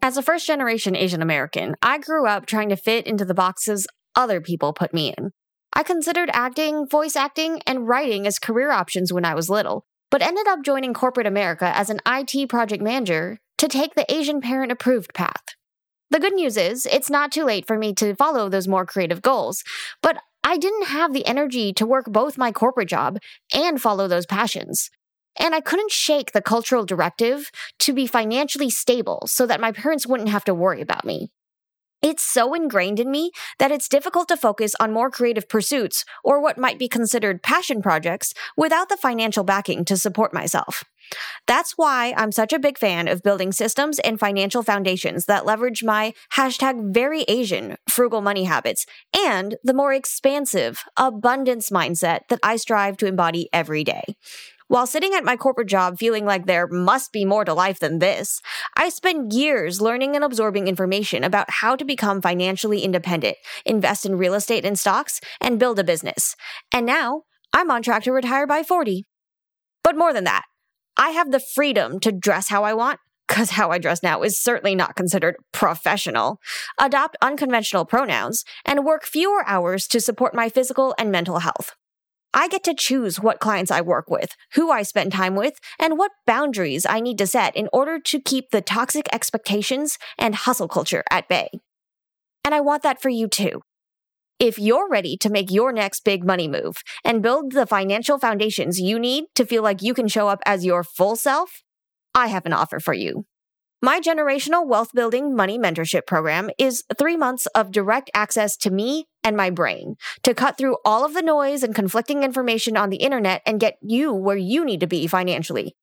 As 0.00 0.16
a 0.16 0.22
first 0.22 0.46
generation 0.46 0.96
Asian 0.96 1.22
American, 1.22 1.76
I 1.80 1.98
grew 1.98 2.26
up 2.26 2.46
trying 2.46 2.68
to 2.68 2.76
fit 2.76 3.06
into 3.06 3.24
the 3.24 3.34
boxes 3.34 3.86
other 4.16 4.40
people 4.40 4.72
put 4.72 4.94
me 4.94 5.14
in. 5.16 5.30
I 5.72 5.82
considered 5.82 6.30
acting, 6.32 6.86
voice 6.88 7.16
acting, 7.16 7.60
and 7.66 7.88
writing 7.88 8.26
as 8.26 8.38
career 8.38 8.70
options 8.70 9.12
when 9.12 9.24
I 9.24 9.34
was 9.34 9.50
little, 9.50 9.86
but 10.14 10.22
ended 10.22 10.46
up 10.46 10.62
joining 10.62 10.94
corporate 10.94 11.26
America 11.26 11.76
as 11.76 11.90
an 11.90 11.98
IT 12.06 12.48
project 12.48 12.80
manager 12.80 13.40
to 13.58 13.66
take 13.66 13.96
the 13.96 14.14
Asian 14.14 14.40
parent 14.40 14.70
approved 14.70 15.12
path. 15.12 15.42
The 16.08 16.20
good 16.20 16.34
news 16.34 16.56
is, 16.56 16.86
it's 16.86 17.10
not 17.10 17.32
too 17.32 17.42
late 17.42 17.66
for 17.66 17.76
me 17.76 17.92
to 17.94 18.14
follow 18.14 18.48
those 18.48 18.68
more 18.68 18.86
creative 18.86 19.22
goals, 19.22 19.64
but 20.04 20.18
I 20.44 20.56
didn't 20.56 20.86
have 20.86 21.12
the 21.12 21.26
energy 21.26 21.72
to 21.72 21.84
work 21.84 22.04
both 22.06 22.38
my 22.38 22.52
corporate 22.52 22.88
job 22.88 23.18
and 23.52 23.82
follow 23.82 24.06
those 24.06 24.24
passions. 24.24 24.88
And 25.36 25.52
I 25.52 25.60
couldn't 25.60 25.90
shake 25.90 26.30
the 26.30 26.40
cultural 26.40 26.84
directive 26.84 27.50
to 27.80 27.92
be 27.92 28.06
financially 28.06 28.70
stable 28.70 29.24
so 29.26 29.46
that 29.46 29.60
my 29.60 29.72
parents 29.72 30.06
wouldn't 30.06 30.28
have 30.28 30.44
to 30.44 30.54
worry 30.54 30.80
about 30.80 31.04
me. 31.04 31.32
It's 32.04 32.22
so 32.22 32.52
ingrained 32.52 33.00
in 33.00 33.10
me 33.10 33.30
that 33.58 33.72
it's 33.72 33.88
difficult 33.88 34.28
to 34.28 34.36
focus 34.36 34.74
on 34.78 34.92
more 34.92 35.10
creative 35.10 35.48
pursuits 35.48 36.04
or 36.22 36.38
what 36.38 36.58
might 36.58 36.78
be 36.78 36.86
considered 36.86 37.42
passion 37.42 37.80
projects 37.80 38.34
without 38.58 38.90
the 38.90 38.98
financial 38.98 39.42
backing 39.42 39.86
to 39.86 39.96
support 39.96 40.34
myself. 40.34 40.84
That's 41.46 41.72
why 41.78 42.12
I'm 42.14 42.30
such 42.30 42.52
a 42.52 42.58
big 42.58 42.76
fan 42.76 43.08
of 43.08 43.22
building 43.22 43.52
systems 43.52 43.98
and 44.00 44.20
financial 44.20 44.62
foundations 44.62 45.24
that 45.26 45.46
leverage 45.46 45.82
my 45.82 46.12
hashtag 46.34 46.92
very 46.92 47.22
Asian 47.22 47.76
frugal 47.88 48.20
money 48.20 48.44
habits 48.44 48.84
and 49.16 49.56
the 49.64 49.74
more 49.74 49.94
expansive 49.94 50.84
abundance 50.98 51.70
mindset 51.70 52.20
that 52.28 52.40
I 52.42 52.56
strive 52.56 52.98
to 52.98 53.06
embody 53.06 53.48
every 53.50 53.82
day. 53.82 54.02
While 54.68 54.86
sitting 54.86 55.12
at 55.12 55.24
my 55.24 55.36
corporate 55.36 55.68
job 55.68 55.98
feeling 55.98 56.24
like 56.24 56.46
there 56.46 56.66
must 56.66 57.12
be 57.12 57.26
more 57.26 57.44
to 57.44 57.52
life 57.52 57.80
than 57.80 57.98
this, 57.98 58.40
I 58.76 58.88
spent 58.88 59.32
years 59.32 59.82
learning 59.82 60.16
and 60.16 60.24
absorbing 60.24 60.68
information 60.68 61.22
about 61.22 61.50
how 61.50 61.76
to 61.76 61.84
become 61.84 62.22
financially 62.22 62.80
independent, 62.80 63.36
invest 63.66 64.06
in 64.06 64.16
real 64.16 64.32
estate 64.32 64.64
and 64.64 64.78
stocks, 64.78 65.20
and 65.38 65.58
build 65.58 65.78
a 65.78 65.84
business. 65.84 66.34
And 66.72 66.86
now 66.86 67.22
I'm 67.52 67.70
on 67.70 67.82
track 67.82 68.04
to 68.04 68.12
retire 68.12 68.46
by 68.46 68.62
40. 68.62 69.04
But 69.82 69.98
more 69.98 70.14
than 70.14 70.24
that, 70.24 70.44
I 70.96 71.10
have 71.10 71.30
the 71.30 71.40
freedom 71.40 72.00
to 72.00 72.10
dress 72.10 72.48
how 72.48 72.64
I 72.64 72.72
want 72.72 73.00
because 73.28 73.50
how 73.50 73.70
I 73.70 73.78
dress 73.78 74.02
now 74.02 74.22
is 74.22 74.40
certainly 74.40 74.74
not 74.74 74.96
considered 74.96 75.36
professional, 75.52 76.38
adopt 76.80 77.16
unconventional 77.20 77.84
pronouns, 77.84 78.44
and 78.64 78.84
work 78.84 79.04
fewer 79.04 79.46
hours 79.46 79.86
to 79.88 80.00
support 80.00 80.34
my 80.34 80.48
physical 80.48 80.94
and 80.98 81.10
mental 81.10 81.40
health. 81.40 81.74
I 82.36 82.48
get 82.48 82.64
to 82.64 82.74
choose 82.74 83.20
what 83.20 83.38
clients 83.38 83.70
I 83.70 83.80
work 83.80 84.10
with, 84.10 84.34
who 84.54 84.70
I 84.70 84.82
spend 84.82 85.12
time 85.12 85.36
with, 85.36 85.54
and 85.78 85.96
what 85.96 86.10
boundaries 86.26 86.84
I 86.84 86.98
need 86.98 87.16
to 87.18 87.28
set 87.28 87.56
in 87.56 87.68
order 87.72 88.00
to 88.00 88.20
keep 88.20 88.50
the 88.50 88.60
toxic 88.60 89.06
expectations 89.12 89.98
and 90.18 90.34
hustle 90.34 90.66
culture 90.66 91.04
at 91.10 91.28
bay. 91.28 91.48
And 92.44 92.52
I 92.52 92.60
want 92.60 92.82
that 92.82 93.00
for 93.00 93.08
you 93.08 93.28
too. 93.28 93.62
If 94.40 94.58
you're 94.58 94.88
ready 94.88 95.16
to 95.18 95.30
make 95.30 95.52
your 95.52 95.72
next 95.72 96.00
big 96.04 96.26
money 96.26 96.48
move 96.48 96.82
and 97.04 97.22
build 97.22 97.52
the 97.52 97.66
financial 97.66 98.18
foundations 98.18 98.80
you 98.80 98.98
need 98.98 99.26
to 99.36 99.46
feel 99.46 99.62
like 99.62 99.80
you 99.80 99.94
can 99.94 100.08
show 100.08 100.26
up 100.26 100.40
as 100.44 100.64
your 100.64 100.82
full 100.82 101.14
self, 101.14 101.62
I 102.16 102.26
have 102.26 102.46
an 102.46 102.52
offer 102.52 102.80
for 102.80 102.94
you. 102.94 103.26
My 103.80 104.00
generational 104.00 104.66
wealth 104.66 104.90
building 104.92 105.36
money 105.36 105.56
mentorship 105.56 106.06
program 106.06 106.50
is 106.58 106.82
three 106.98 107.16
months 107.16 107.46
of 107.54 107.70
direct 107.70 108.10
access 108.12 108.56
to 108.58 108.70
me 108.70 109.06
and 109.24 109.36
my 109.36 109.50
brain 109.50 109.96
to 110.22 110.34
cut 110.34 110.56
through 110.56 110.76
all 110.84 111.04
of 111.04 111.14
the 111.14 111.22
noise 111.22 111.62
and 111.62 111.74
conflicting 111.74 112.22
information 112.22 112.76
on 112.76 112.90
the 112.90 112.98
internet 112.98 113.42
and 113.46 113.58
get 113.58 113.78
you 113.80 114.12
where 114.12 114.36
you 114.36 114.64
need 114.64 114.80
to 114.80 114.86
be 114.86 115.06
financially. 115.06 115.74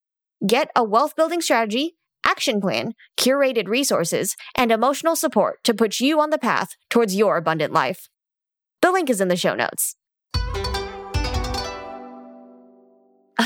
Get 0.46 0.72
a 0.76 0.84
wealth 0.84 1.16
building 1.16 1.42
strategy, 1.42 1.98
action 2.26 2.62
plan, 2.62 2.94
curated 3.18 3.68
resources, 3.68 4.36
and 4.56 4.72
emotional 4.72 5.16
support 5.16 5.64
to 5.64 5.74
put 5.74 6.00
you 6.00 6.22
on 6.22 6.30
the 6.30 6.38
path 6.38 6.76
towards 6.90 7.16
your 7.16 7.38
abundant 7.38 7.74
life. 7.74 8.08
The 8.82 8.92
link 8.92 9.10
is 9.10 9.22
in 9.22 9.28
the 9.28 9.36
show 9.36 9.56
notes. 9.56 9.96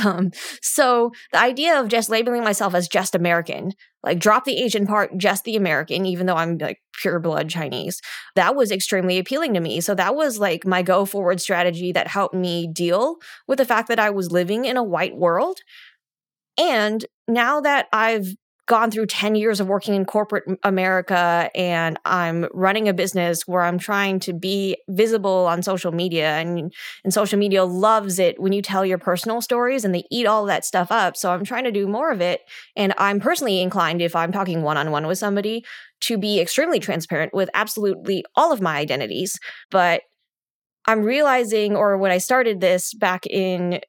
Um, 0.03 0.31
so 0.61 1.11
the 1.31 1.39
idea 1.39 1.79
of 1.79 1.87
just 1.87 2.09
labeling 2.09 2.43
myself 2.43 2.73
as 2.73 2.87
just 2.87 3.15
American, 3.15 3.73
like 4.03 4.19
drop 4.19 4.45
the 4.45 4.61
Asian 4.61 4.85
part, 4.85 5.17
just 5.17 5.43
the 5.43 5.55
American, 5.55 6.05
even 6.05 6.25
though 6.25 6.35
I'm 6.35 6.57
like 6.57 6.79
pure 6.93 7.19
blood 7.19 7.49
Chinese, 7.49 8.01
that 8.35 8.55
was 8.55 8.71
extremely 8.71 9.17
appealing 9.17 9.53
to 9.53 9.59
me. 9.59 9.81
So 9.81 9.95
that 9.95 10.15
was 10.15 10.39
like 10.39 10.65
my 10.65 10.81
go 10.81 11.05
forward 11.05 11.39
strategy 11.39 11.91
that 11.91 12.07
helped 12.07 12.35
me 12.35 12.67
deal 12.67 13.17
with 13.47 13.57
the 13.57 13.65
fact 13.65 13.87
that 13.89 13.99
I 13.99 14.09
was 14.09 14.31
living 14.31 14.65
in 14.65 14.77
a 14.77 14.83
white 14.83 15.15
world. 15.15 15.59
And 16.57 17.05
now 17.27 17.61
that 17.61 17.87
I've 17.91 18.35
gone 18.67 18.89
through 18.89 19.05
10 19.05 19.35
years 19.35 19.59
of 19.59 19.67
working 19.67 19.93
in 19.93 20.05
corporate 20.05 20.43
America 20.63 21.49
and 21.53 21.99
I'm 22.03 22.47
running 22.51 22.89
a 22.89 22.93
business 22.93 23.47
where 23.47 23.61
I'm 23.61 23.77
trying 23.77 24.19
to 24.21 24.33
be 24.33 24.77
visible 24.89 25.45
on 25.45 25.61
social 25.61 25.91
media 25.91 26.37
and 26.37 26.73
and 27.03 27.13
social 27.13 27.37
media 27.37 27.63
loves 27.63 28.17
it 28.17 28.39
when 28.39 28.53
you 28.53 28.61
tell 28.61 28.85
your 28.85 28.97
personal 28.97 29.41
stories 29.41 29.85
and 29.85 29.93
they 29.93 30.03
eat 30.09 30.25
all 30.25 30.45
that 30.45 30.65
stuff 30.65 30.91
up. 30.91 31.15
So 31.15 31.31
I'm 31.31 31.43
trying 31.43 31.65
to 31.65 31.71
do 31.71 31.87
more 31.87 32.11
of 32.11 32.21
it 32.21 32.41
and 32.75 32.93
I'm 32.97 33.19
personally 33.19 33.61
inclined 33.61 34.01
if 34.01 34.15
I'm 34.15 34.31
talking 34.31 34.63
one-on-one 34.63 35.05
with 35.05 35.17
somebody 35.17 35.63
to 36.01 36.17
be 36.17 36.39
extremely 36.39 36.79
transparent 36.79 37.33
with 37.33 37.49
absolutely 37.53 38.25
all 38.35 38.51
of 38.51 38.61
my 38.61 38.77
identities, 38.77 39.39
but 39.69 40.01
I'm 40.87 41.03
realizing 41.03 41.75
or 41.75 41.97
when 41.97 42.11
I 42.11 42.17
started 42.17 42.61
this 42.61 42.93
back 42.93 43.25
in 43.25 43.79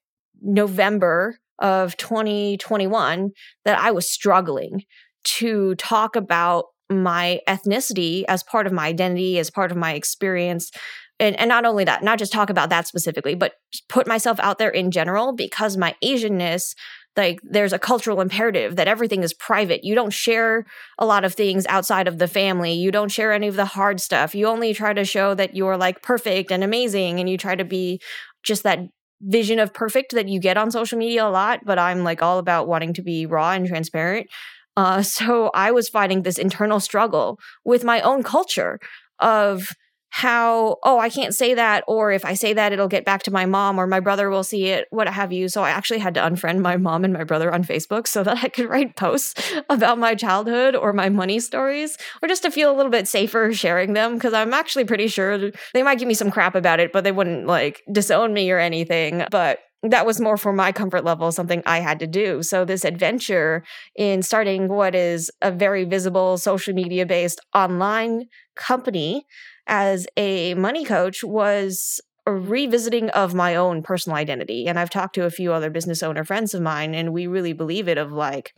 November 0.41 1.39
of 1.59 1.97
2021 1.97 3.31
that 3.65 3.79
I 3.79 3.91
was 3.91 4.11
struggling 4.11 4.85
to 5.25 5.75
talk 5.77 6.17
about 6.17 6.67
my 6.89 7.41
ethnicity 7.49 8.25
as 8.29 8.43
part 8.43 8.67
of 8.67 8.73
my 8.73 8.87
identity, 8.87 9.39
as 9.39 9.51
part 9.51 9.71
of 9.71 9.77
my 9.77 9.95
experience. 9.95 10.71
And, 11.19 11.39
and 11.39 11.49
not 11.49 11.65
only 11.65 11.85
that, 11.85 12.03
not 12.05 12.19
just 12.19 12.33
talk 12.33 12.51
about 12.51 12.71
that 12.71 12.87
specifically, 12.87 13.35
but 13.35 13.55
put 13.89 14.07
myself 14.07 14.39
out 14.41 14.59
there 14.59 14.71
in 14.71 14.91
general 14.91 15.33
because 15.33 15.77
my 15.77 15.95
Asianness, 16.05 16.75
like 17.17 17.41
there's 17.43 17.73
a 17.73 17.79
cultural 17.79 18.21
imperative 18.21 18.77
that 18.77 18.89
everything 18.89 19.23
is 19.23 19.33
private. 19.33 19.83
You 19.83 19.95
don't 19.95 20.13
share 20.13 20.67
a 20.99 21.07
lot 21.07 21.25
of 21.25 21.35
things 21.35 21.67
outside 21.67 22.07
of 22.07 22.19
the 22.19 22.29
family. 22.29 22.75
You 22.75 22.91
don't 22.91 23.11
share 23.11 23.33
any 23.33 23.49
of 23.49 23.57
the 23.57 23.65
hard 23.65 24.01
stuff. 24.01 24.35
You 24.35 24.47
only 24.47 24.75
try 24.75 24.93
to 24.93 25.05
show 25.05 25.35
that 25.35 25.57
you're 25.57 25.79
like 25.79 26.03
perfect 26.03 26.53
and 26.53 26.63
amazing 26.63 27.19
and 27.19 27.29
you 27.29 27.39
try 27.39 27.57
to 27.57 27.65
be 27.65 28.01
just 28.43 28.63
that 28.63 28.81
vision 29.21 29.59
of 29.59 29.73
perfect 29.73 30.13
that 30.13 30.29
you 30.29 30.41
get 30.41 30.57
on 30.57 30.71
social 30.71 30.99
media 30.99 31.27
a 31.27 31.31
lot, 31.31 31.61
but 31.65 31.79
I'm 31.79 32.05
like 32.05 32.23
all 32.23 32.39
about 32.39 32.69
wanting 32.69 32.93
to 32.95 33.03
be 33.03 33.27
raw 33.27 33.53
and 33.53 33.67
transparent. 33.67 34.29
Uh, 34.77 35.03
so 35.17 35.51
I 35.55 35.71
was 35.71 35.89
fighting 35.89 36.23
this 36.23 36.39
internal 36.39 36.81
struggle 36.81 37.39
with 37.65 37.85
my 37.85 38.01
own 38.01 38.23
culture 38.23 38.79
of 39.19 39.69
how, 40.11 40.79
oh, 40.83 40.99
I 40.99 41.11
can't 41.11 41.35
say 41.35 41.55
that, 41.55 41.85
or 41.87 42.11
if 42.11 42.25
I 42.25 42.35
say 42.35 42.53
that, 42.55 42.73
it'll 42.73 42.89
get 42.89 43.05
back 43.05 43.23
to 43.25 43.31
my 43.31 43.45
mom 43.45 43.79
or 43.79 43.87
my 43.87 44.01
brother 44.01 44.31
will 44.31 44.45
see 44.45 44.67
it, 44.67 44.87
what 44.91 45.09
have 45.09 45.33
you. 45.33 45.49
So 45.49 45.63
I 45.63 45.71
actually 45.71 45.99
had 45.99 46.15
to 46.15 46.21
unfriend 46.21 46.61
my 46.61 46.77
mom 46.77 47.05
and 47.05 47.13
my 47.13 47.25
brother 47.25 47.53
on 47.53 47.65
Facebook 47.65 48.07
so 48.07 48.23
that 48.23 48.43
I 48.43 48.49
could 48.49 48.69
write 48.69 48.97
posts 48.97 49.53
about 49.69 49.99
my 49.99 50.15
childhood 50.15 50.75
or 50.75 50.93
my 50.93 51.09
money 51.09 51.41
stories, 51.41 51.99
or 52.23 52.29
just 52.29 52.43
to 52.43 52.51
feel 52.51 52.73
a 52.73 52.77
little 52.77 52.93
bit 52.93 53.09
safer 53.09 53.53
sharing 53.53 53.93
them. 53.93 54.15
Because 54.15 54.33
I'm 54.33 54.55
actually 54.55 54.85
pretty 54.85 55.09
sure 55.09 55.51
they 55.75 55.83
might 55.83 55.99
give 55.99 56.09
me 56.09 56.15
some 56.15 56.31
crap 56.31 56.55
about 56.55 56.81
it, 56.81 56.93
but 56.93 57.05
they 57.05 57.13
wouldn't 57.13 57.47
like 57.47 57.83
disown 57.93 58.33
me 58.33 58.51
or 58.51 58.59
anything. 58.59 59.25
But 59.31 59.59
that 59.83 60.07
was 60.07 60.21
more 60.21 60.37
for 60.37 60.53
my 60.53 60.73
comfort 60.73 61.05
level, 61.05 61.31
something 61.33 61.63
I 61.67 61.81
had 61.81 61.99
to 62.01 62.07
do. 62.07 62.43
So, 62.43 62.65
this 62.65 62.85
adventure 62.85 63.65
in 63.95 64.23
starting 64.23 64.69
what 64.69 64.95
is 64.95 65.31
a 65.43 65.51
very 65.51 65.85
visible 65.85 66.39
social 66.39 66.75
media 66.75 67.07
based 67.07 67.41
online 67.55 68.27
company 68.57 69.27
as 69.67 70.07
a 70.17 70.55
money 70.55 70.85
coach 70.85 71.25
was 71.25 72.01
a 72.27 72.33
revisiting 72.33 73.09
of 73.11 73.35
my 73.35 73.55
own 73.55 73.83
personal 73.83 74.17
identity. 74.17 74.67
And 74.67 74.79
I've 74.79 74.91
talked 74.91 75.15
to 75.15 75.25
a 75.25 75.31
few 75.31 75.53
other 75.53 75.71
business 75.71 76.03
owner 76.03 76.25
friends 76.25 76.55
of 76.55 76.63
mine, 76.63 76.95
and 76.95 77.13
we 77.13 77.27
really 77.27 77.53
believe 77.53 77.89
it 77.89 77.99
of 77.99 78.13
like 78.13 78.53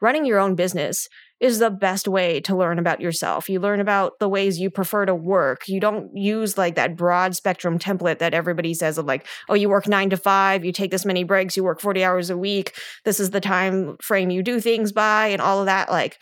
running 0.00 0.26
your 0.26 0.38
own 0.38 0.54
business 0.54 1.08
is 1.40 1.58
the 1.58 1.70
best 1.70 2.06
way 2.06 2.40
to 2.40 2.56
learn 2.56 2.78
about 2.78 3.00
yourself. 3.00 3.48
You 3.48 3.58
learn 3.58 3.80
about 3.80 4.18
the 4.20 4.28
ways 4.28 4.58
you 4.58 4.70
prefer 4.70 5.06
to 5.06 5.14
work. 5.14 5.66
You 5.66 5.80
don't 5.80 6.14
use 6.14 6.56
like 6.56 6.74
that 6.74 6.96
broad 6.96 7.34
spectrum 7.34 7.78
template 7.78 8.18
that 8.18 8.34
everybody 8.34 8.74
says 8.74 8.98
of 8.98 9.06
like, 9.06 9.26
oh, 9.48 9.54
you 9.54 9.68
work 9.68 9.88
nine 9.88 10.10
to 10.10 10.16
five, 10.16 10.64
you 10.64 10.72
take 10.72 10.90
this 10.90 11.04
many 11.04 11.24
breaks, 11.24 11.56
you 11.56 11.64
work 11.64 11.80
40 11.80 12.04
hours 12.04 12.30
a 12.30 12.36
week, 12.36 12.74
this 13.04 13.18
is 13.18 13.30
the 13.30 13.40
time 13.40 13.96
frame 14.00 14.30
you 14.30 14.42
do 14.42 14.60
things 14.60 14.92
by, 14.92 15.28
and 15.28 15.40
all 15.40 15.60
of 15.60 15.66
that. 15.66 15.90
Like, 15.90 16.18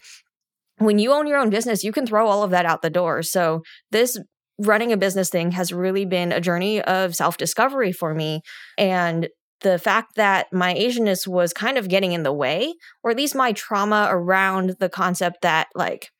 when 0.79 0.99
you 0.99 1.13
own 1.13 1.27
your 1.27 1.39
own 1.39 1.51
business, 1.51 1.85
you 1.85 1.93
can 1.93 2.07
throw 2.07 2.27
all 2.27 2.43
of 2.43 2.51
that 2.51 2.67
out 2.67 2.83
the 2.83 2.91
door. 2.91 3.23
So, 3.23 3.63
this 3.91 4.19
running 4.59 4.93
a 4.93 4.97
business 4.97 5.31
thing 5.31 5.53
has 5.53 5.73
really 5.73 6.05
been 6.05 6.33
a 6.33 6.41
journey 6.41 6.81
of 6.83 7.15
self 7.15 7.37
discovery 7.37 7.93
for 7.93 8.15
me. 8.15 8.43
And 8.79 9.29
the 9.63 9.79
fact 9.79 10.17
that 10.17 10.53
my 10.53 10.75
Asianness 10.75 11.27
was 11.27 11.53
kind 11.53 11.79
of 11.79 11.89
getting 11.89 12.13
in 12.13 12.23
the 12.25 12.33
way, 12.33 12.75
or 13.03 13.11
at 13.11 13.17
least 13.17 13.35
my 13.35 13.53
trauma 13.53 14.09
around 14.11 14.77
the 14.81 14.89
concept 14.89 15.43
that, 15.43 15.69
like, 15.75 16.11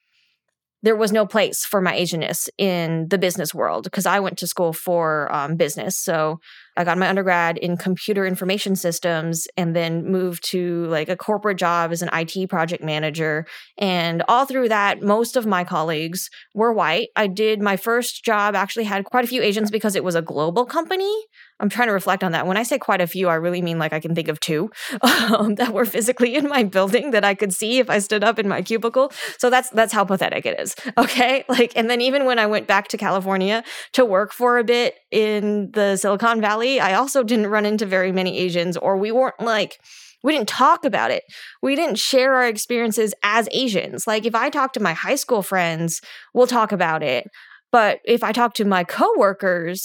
there 0.83 0.97
was 0.97 1.13
no 1.13 1.27
place 1.27 1.65
for 1.65 1.81
my 1.81 1.97
Asianness 1.97 2.49
in 2.59 3.09
the 3.09 3.19
business 3.19 3.55
world 3.55 3.85
because 3.85 4.07
I 4.07 4.21
went 4.21 4.39
to 4.39 4.47
school 4.47 4.73
for 4.73 5.33
um, 5.33 5.57
business. 5.57 5.99
So 5.99 6.41
I 6.77 6.85
got 6.85 6.99
my 6.99 7.09
undergrad 7.09 7.59
in 7.59 7.77
computer 7.77 8.27
information 8.27 8.77
systems 8.77 9.47
and 9.57 9.77
then 9.77 10.11
moved 10.11 10.49
to 10.51 10.87
like 10.87 11.09
a 11.09 11.17
corporate 11.17 11.59
job 11.59 11.93
as 11.93 12.03
an 12.03 12.11
IT 12.13 12.49
project 12.49 12.83
manager. 12.83 13.47
And 13.77 14.23
all 14.29 14.47
through 14.47 14.71
that, 14.71 15.03
most 15.03 15.37
of 15.37 15.45
my 15.45 15.65
colleagues 15.65 16.31
were 16.55 16.73
white. 16.73 17.09
I 17.15 17.27
did 17.27 17.61
my 17.61 17.77
first 17.77 18.25
job, 18.25 18.55
actually 18.55 18.85
had 18.85 19.05
quite 19.05 19.25
a 19.25 19.29
few 19.29 19.43
Asians 19.43 19.71
because 19.71 19.95
it 19.95 20.05
was 20.05 20.15
a 20.15 20.23
global 20.23 20.65
company. 20.65 21.13
I'm 21.61 21.69
trying 21.69 21.89
to 21.89 21.95
reflect 21.95 22.25
on 22.25 22.33
that. 22.33 22.47
When 22.47 22.57
I 22.57 22.65
say 22.65 22.79
quite 22.79 23.01
a 23.01 23.07
few, 23.07 23.29
I 23.29 23.35
really 23.35 23.63
mean 23.63 23.79
like 23.79 23.93
I 23.93 24.01
can 24.01 24.15
think 24.15 24.29
of 24.29 24.41
two 24.41 24.71
um, 25.03 25.55
that 25.57 25.73
were 25.73 25.85
physically 25.85 26.35
in 26.35 26.49
my 26.49 26.65
building 26.65 27.13
that 27.13 27.25
I 27.25 27.35
could 27.35 27.53
see 27.53 27.79
if 27.79 27.89
I 27.89 28.01
stood 28.01 28.25
up 28.25 28.39
in 28.39 28.49
my 28.49 28.63
cubicle. 28.63 29.13
So 29.39 29.49
that's 29.49 29.71
that's 29.71 29.93
how 29.93 30.05
pathetic 30.05 30.47
it 30.47 30.59
is. 30.59 30.75
Okay, 30.99 31.45
like 31.49 31.73
and 31.75 31.91
then 31.91 32.01
even 32.01 32.27
when 32.27 32.39
I 32.39 32.47
went 32.47 32.67
back 32.67 32.87
to 32.89 32.97
California 32.97 33.65
to 33.93 34.05
work 34.05 34.33
for 34.33 34.59
a 34.59 34.65
bit 34.65 34.95
in 35.13 35.71
the 35.73 35.97
Silicon 35.97 36.41
Valley, 36.41 36.81
I 36.81 36.95
also 36.95 37.23
didn't 37.23 37.49
run 37.49 37.67
into 37.67 37.87
very 37.87 38.11
many 38.11 38.39
Asians, 38.39 38.77
or 38.77 38.97
we 38.97 39.13
weren't 39.13 39.39
like 39.41 39.79
we 40.25 40.33
didn't 40.33 40.49
talk 40.49 40.85
about 40.85 41.11
it. 41.11 41.25
We 41.63 41.75
didn't 41.77 41.99
share 41.99 42.35
our 42.35 42.47
experiences 42.47 43.13
as 43.23 43.49
Asians. 43.53 44.07
Like 44.07 44.25
if 44.25 44.35
I 44.35 44.51
talk 44.51 44.73
to 44.75 44.81
my 44.81 44.93
high 44.93 45.17
school 45.17 45.43
friends, 45.43 46.01
we'll 46.33 46.47
talk 46.47 46.73
about 46.73 47.03
it. 47.03 47.27
But 47.71 48.01
if 48.05 48.23
I 48.23 48.33
talk 48.33 48.55
to 48.55 48.65
my 48.65 48.85
coworkers, 48.85 49.83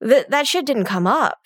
that 0.00 0.30
that 0.30 0.46
shit 0.46 0.64
didn't 0.64 0.84
come 0.84 1.06
up. 1.06 1.38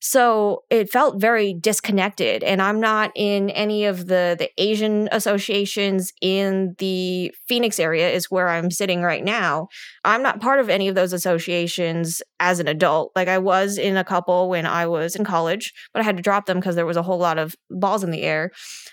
So 0.00 0.62
it 0.70 0.90
felt 0.90 1.20
very 1.20 1.54
disconnected. 1.54 2.44
And 2.44 2.62
I'm 2.62 2.80
not 2.80 3.10
in 3.16 3.50
any 3.50 3.84
of 3.84 4.06
the, 4.06 4.36
the 4.38 4.50
Asian 4.56 5.08
associations 5.10 6.12
in 6.22 6.76
the 6.78 7.34
Phoenix 7.48 7.80
area, 7.80 8.08
is 8.08 8.30
where 8.30 8.48
I'm 8.48 8.70
sitting 8.70 9.02
right 9.02 9.24
now. 9.24 9.68
I'm 10.04 10.22
not 10.22 10.40
part 10.40 10.60
of 10.60 10.70
any 10.70 10.88
of 10.88 10.94
those 10.94 11.12
associations 11.12 12.22
as 12.38 12.60
an 12.60 12.68
adult. 12.68 13.12
Like 13.16 13.28
I 13.28 13.38
was 13.38 13.76
in 13.76 13.96
a 13.96 14.04
couple 14.04 14.48
when 14.48 14.66
I 14.66 14.86
was 14.86 15.16
in 15.16 15.24
college, 15.24 15.74
but 15.92 16.00
I 16.00 16.04
had 16.04 16.16
to 16.16 16.22
drop 16.22 16.46
them 16.46 16.58
because 16.58 16.76
there 16.76 16.86
was 16.86 16.96
a 16.96 17.02
whole 17.02 17.18
lot 17.18 17.38
of 17.38 17.56
balls 17.68 18.04
in 18.04 18.12
the 18.12 18.22
air. 18.22 18.52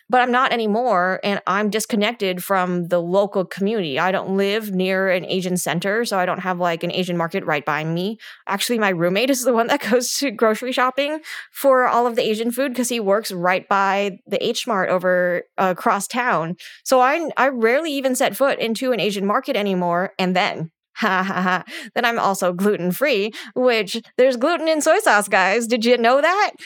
But 0.10 0.22
I'm 0.22 0.32
not 0.32 0.52
anymore. 0.52 1.20
And 1.24 1.40
I'm 1.46 1.70
disconnected 1.70 2.44
from 2.44 2.88
the 2.88 3.00
local 3.00 3.46
community. 3.46 4.00
I 4.00 4.12
don't 4.12 4.38
live 4.38 4.72
near 4.72 5.10
an 5.10 5.26
Asian 5.26 5.58
center. 5.58 6.04
So 6.04 6.18
I 6.18 6.26
don't 6.26 6.40
have 6.40 6.60
like 6.60 6.84
an 6.84 6.92
Asian 6.92 7.16
market 7.18 7.46
right 7.46 7.66
by 7.66 7.84
me. 7.84 8.18
Actually, 8.48 8.80
my 8.80 8.90
roommate 8.90 9.30
is 9.30 9.44
the 9.44 9.54
one 9.54 9.68
that 9.68 9.82
goes 9.90 10.18
to 10.18 10.32
grocery 10.32 10.72
shop 10.72 10.95
shopping 10.96 11.22
for 11.52 11.88
all 11.88 12.08
of 12.08 12.16
the 12.16 12.24
Asian 12.24 12.52
food 12.52 12.72
because 12.72 12.90
he 12.90 13.00
works 13.00 13.32
right 13.32 13.68
by 13.68 14.20
the 14.28 14.44
H 14.44 14.68
Mart 14.68 14.90
over 14.90 15.44
uh, 15.58 15.74
across 15.78 16.08
town. 16.08 16.56
So 16.84 17.02
I 17.02 17.30
I 17.38 17.50
rarely 17.50 17.92
even 17.94 18.16
set 18.16 18.36
foot 18.36 18.60
into 18.60 18.92
an 18.92 19.00
Asian 19.00 19.26
market 19.26 19.56
anymore. 19.56 20.14
And 20.18 20.36
then 20.36 20.72
ha 20.96 21.24
ha 21.24 21.42
ha. 21.42 21.64
Then 21.94 22.06
I'm 22.06 22.20
also 22.20 22.54
gluten 22.54 22.92
free, 22.92 23.32
which 23.54 24.02
there's 24.18 24.38
gluten 24.38 24.68
in 24.68 24.82
soy 24.82 25.00
sauce, 25.00 25.28
guys. 25.28 25.68
Did 25.68 25.84
you 25.86 25.98
know 25.98 26.22
that? 26.22 26.52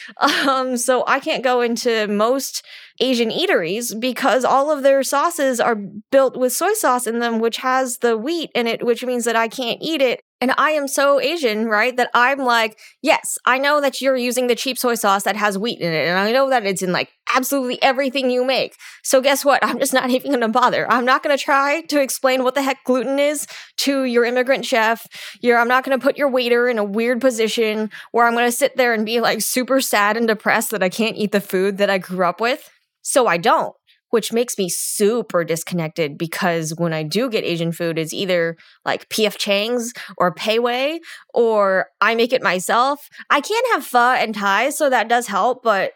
Um, 0.50 0.78
so 0.78 1.04
I 1.06 1.20
can't 1.20 1.44
go 1.44 1.62
into 1.62 2.08
most 2.08 2.66
Asian 3.00 3.30
eateries 3.30 3.98
because 4.00 4.44
all 4.44 4.72
of 4.72 4.84
their 4.84 5.04
sauces 5.04 5.60
are 5.60 5.76
built 6.12 6.38
with 6.38 6.54
soy 6.54 6.74
sauce 6.74 7.08
in 7.08 7.20
them, 7.20 7.40
which 7.40 7.58
has 7.58 8.00
the 8.00 8.18
wheat 8.18 8.52
in 8.54 8.68
it, 8.68 8.86
which 8.86 9.06
means 9.06 9.26
that 9.26 9.36
I 9.36 9.48
can't 9.48 9.80
eat 9.82 10.02
it. 10.02 10.22
And 10.42 10.54
I 10.58 10.72
am 10.72 10.88
so 10.88 11.20
Asian, 11.20 11.68
right? 11.68 11.96
That 11.98 12.10
I'm 12.14 12.40
like, 12.40 12.78
yes, 13.02 13.38
I 13.46 13.58
know 13.58 13.82
that 13.82 14.00
you're 14.00 14.16
using 14.16 14.48
the 14.48 14.56
cheap 14.56 14.78
soy 14.78 14.96
sauce 14.96 15.24
that 15.24 15.36
has 15.36 15.58
wheat 15.58 15.80
in 15.80 15.92
it. 15.92 16.08
And 16.08 16.18
I 16.18 16.32
know 16.32 16.50
that 16.50 16.66
it's 16.66 16.82
in 16.82 16.94
like 16.94 17.10
absolutely 17.36 17.82
everything 17.82 18.30
you 18.30 18.46
make. 18.46 18.76
So 19.04 19.22
guess 19.22 19.44
what? 19.44 19.64
I'm 19.66 19.80
just 19.80 19.94
not 19.94 20.10
even 20.10 20.32
going 20.32 20.42
to 20.42 20.48
bother. 20.48 20.90
I'm 20.90 21.06
not 21.06 21.24
going 21.24 21.38
to 21.38 21.44
try 21.44 21.82
to 21.82 22.02
explain 22.02 22.44
what 22.44 22.56
the 22.56 22.62
heck 22.62 22.84
gluten 22.86 23.20
is 23.20 23.48
to 23.78 24.06
your 24.06 24.24
immigrant 24.24 24.66
chef. 24.66 25.08
I'm 25.44 25.68
not 25.68 25.84
going 25.84 25.98
to 25.98 26.04
put 26.04 26.18
your 26.18 26.30
waiter 26.30 26.70
in 26.70 26.78
a 26.78 26.86
weird 26.86 27.20
position 27.20 27.90
where 28.12 28.26
I'm 28.26 28.34
going 28.34 28.48
to 28.48 28.52
sit 28.56 28.78
there 28.78 28.94
and 28.94 29.06
be 29.06 29.20
like 29.20 29.42
super 29.42 29.82
sad 29.82 30.16
and 30.16 30.28
depressed 30.28 30.72
that 30.72 30.84
I 30.84 30.90
can't 30.90 31.18
eat 31.18 31.34
the 31.34 31.42
food 31.42 31.78
that 31.80 31.90
I 31.90 31.98
grew 31.98 32.26
up 32.26 32.40
with. 32.40 32.70
So 33.02 33.28
I 33.28 33.38
don't 33.38 33.74
which 34.10 34.34
makes 34.34 34.58
me 34.58 34.70
super 34.70 35.44
disconnected 35.44 36.18
because 36.18 36.74
when 36.78 36.94
I 36.94 37.04
do 37.04 37.30
get 37.30 37.44
Asian 37.44 37.72
food, 37.72 37.98
it's 37.98 38.14
either 38.14 38.58
like 38.86 39.10
PF 39.10 39.38
Chang's 39.38 39.94
or 40.18 40.36
Wei, 40.48 41.00
or 41.34 41.88
I 42.02 42.16
make 42.16 42.34
it 42.34 42.42
myself. 42.42 43.08
I 43.30 43.42
can 43.42 43.62
have 43.72 43.86
pho 43.86 44.14
and 44.14 44.34
Thai, 44.34 44.72
so 44.72 44.90
that 44.90 45.10
does 45.10 45.28
help, 45.28 45.64
but 45.64 45.94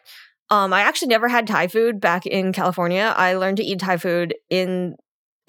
um, 0.50 0.74
I 0.74 0.82
actually 0.82 1.08
never 1.08 1.28
had 1.28 1.48
Thai 1.48 1.68
food 1.68 2.00
back 2.00 2.26
in 2.26 2.54
California. 2.54 3.14
I 3.18 3.34
learned 3.34 3.58
to 3.58 3.64
eat 3.64 3.80
Thai 3.80 3.98
food 3.98 4.36
in 4.50 4.96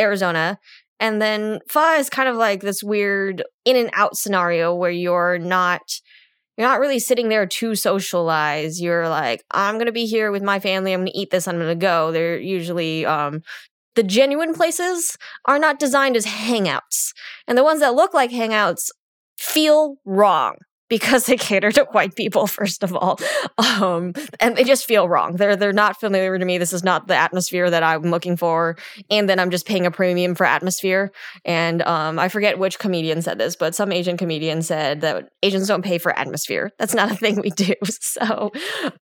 Arizona. 0.00 0.58
And 1.00 1.20
then 1.20 1.60
pho 1.68 1.96
is 1.96 2.08
kind 2.08 2.28
of 2.28 2.36
like 2.36 2.62
this 2.62 2.82
weird 2.82 3.42
in 3.64 3.76
and 3.76 3.90
out 3.92 4.16
scenario 4.16 4.74
where 4.74 4.90
you're 4.90 5.38
not 5.38 5.82
you're 6.56 6.68
not 6.68 6.80
really 6.80 6.98
sitting 6.98 7.28
there 7.28 7.46
to 7.46 7.74
socialize. 7.74 8.80
You're 8.80 9.08
like, 9.08 9.44
I'm 9.50 9.74
to 9.86 9.92
be 9.92 10.06
here 10.06 10.30
with 10.30 10.42
my 10.42 10.60
family. 10.60 10.92
I'm 10.92 11.04
to 11.04 11.16
eat 11.16 11.30
this. 11.30 11.48
I'm 11.48 11.58
to 11.68 11.74
go. 11.74 12.12
They're 12.12 12.38
usually, 12.38 13.04
um, 13.04 13.42
the 13.94 14.02
genuine 14.02 14.54
places 14.54 15.16
are 15.44 15.58
not 15.58 15.78
designed 15.78 16.16
as 16.16 16.26
hangouts. 16.26 17.12
And 17.46 17.56
the 17.56 17.64
ones 17.64 17.80
that 17.80 17.94
look 17.94 18.14
like 18.14 18.30
hangouts 18.30 18.90
feel 19.38 19.96
wrong 20.04 20.56
because 20.88 21.26
they 21.26 21.36
cater 21.44 21.72
to 21.72 21.84
white 21.92 22.14
people 22.14 22.46
first 22.46 22.82
of 22.82 22.94
all. 22.94 23.18
Um, 23.58 24.12
and 24.40 24.56
they 24.56 24.64
just 24.64 24.86
feel 24.86 25.08
wrong. 25.08 25.36
They're 25.36 25.56
they're 25.56 25.72
not 25.72 25.98
familiar 25.98 26.38
to 26.38 26.44
me. 26.44 26.58
This 26.58 26.72
is 26.72 26.84
not 26.84 27.08
the 27.08 27.16
atmosphere 27.16 27.70
that 27.70 27.82
i'm 27.82 28.02
looking 28.02 28.36
for. 28.36 28.76
And 29.10 29.28
then 29.28 29.38
i'm 29.38 29.50
just 29.50 29.66
paying 29.66 29.86
a 29.86 29.90
premium 29.90 30.34
for 30.34 30.46
atmosphere. 30.46 31.12
And 31.44 31.82
um, 31.82 32.18
i 32.18 32.28
forget 32.28 32.58
which 32.58 32.78
comedian 32.78 33.22
said 33.22 33.38
this 33.38 33.56
but 33.56 33.74
some 33.74 33.92
asian 33.92 34.16
comedian 34.16 34.62
said 34.62 35.00
that 35.00 35.30
asians 35.42 35.68
don't 35.68 35.82
pay 35.82 35.98
for 35.98 36.16
atmosphere. 36.18 36.72
That's 36.78 36.94
not 36.94 37.10
a 37.10 37.16
thing 37.16 37.40
we 37.40 37.50
do. 37.50 37.74
So 38.04 38.52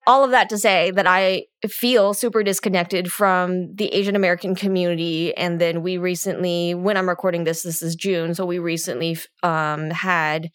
all 0.06 0.24
of 0.24 0.32
that 0.32 0.48
to 0.50 0.58
say 0.58 0.90
that 0.90 1.06
i 1.06 1.44
feel 1.66 2.14
super 2.14 2.42
disconnected 2.42 3.10
from 3.10 3.74
the 3.74 3.92
asian 3.94 4.16
american 4.16 4.54
community. 4.54 5.36
And 5.36 5.60
then 5.60 5.82
we 5.82 5.98
recently 5.98 6.74
when 6.74 6.96
i'm 6.96 7.08
recording 7.08 7.44
this 7.44 7.62
this 7.62 7.82
is 7.82 7.94
june 7.94 8.34
so 8.34 8.44
we 8.44 8.58
recently 8.58 9.18
um, 9.42 9.90
had 9.90 10.50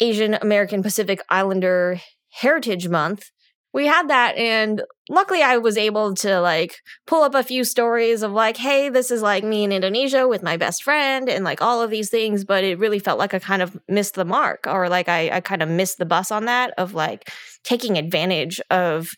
Asian 0.00 0.34
American 0.34 0.82
Pacific 0.82 1.20
Islander 1.28 2.00
Heritage 2.30 2.88
Month. 2.88 3.30
We 3.72 3.86
had 3.86 4.08
that 4.08 4.36
and 4.36 4.82
luckily 5.08 5.42
I 5.42 5.58
was 5.58 5.76
able 5.76 6.14
to 6.16 6.40
like 6.40 6.76
pull 7.06 7.24
up 7.24 7.34
a 7.34 7.42
few 7.42 7.64
stories 7.64 8.22
of 8.22 8.30
like, 8.30 8.56
hey, 8.56 8.88
this 8.88 9.10
is 9.10 9.20
like 9.20 9.42
me 9.42 9.64
in 9.64 9.72
Indonesia 9.72 10.28
with 10.28 10.42
my 10.42 10.56
best 10.56 10.84
friend 10.84 11.28
and 11.28 11.44
like 11.44 11.60
all 11.60 11.82
of 11.82 11.90
these 11.90 12.08
things, 12.08 12.44
but 12.44 12.62
it 12.62 12.78
really 12.78 13.00
felt 13.00 13.18
like 13.18 13.34
I 13.34 13.40
kind 13.40 13.62
of 13.62 13.76
missed 13.88 14.14
the 14.14 14.24
mark 14.24 14.66
or 14.68 14.88
like 14.88 15.08
I, 15.08 15.30
I 15.30 15.40
kind 15.40 15.62
of 15.62 15.68
missed 15.68 15.98
the 15.98 16.06
bus 16.06 16.30
on 16.30 16.44
that 16.44 16.72
of 16.78 16.94
like 16.94 17.28
taking 17.64 17.98
advantage 17.98 18.60
of 18.70 19.08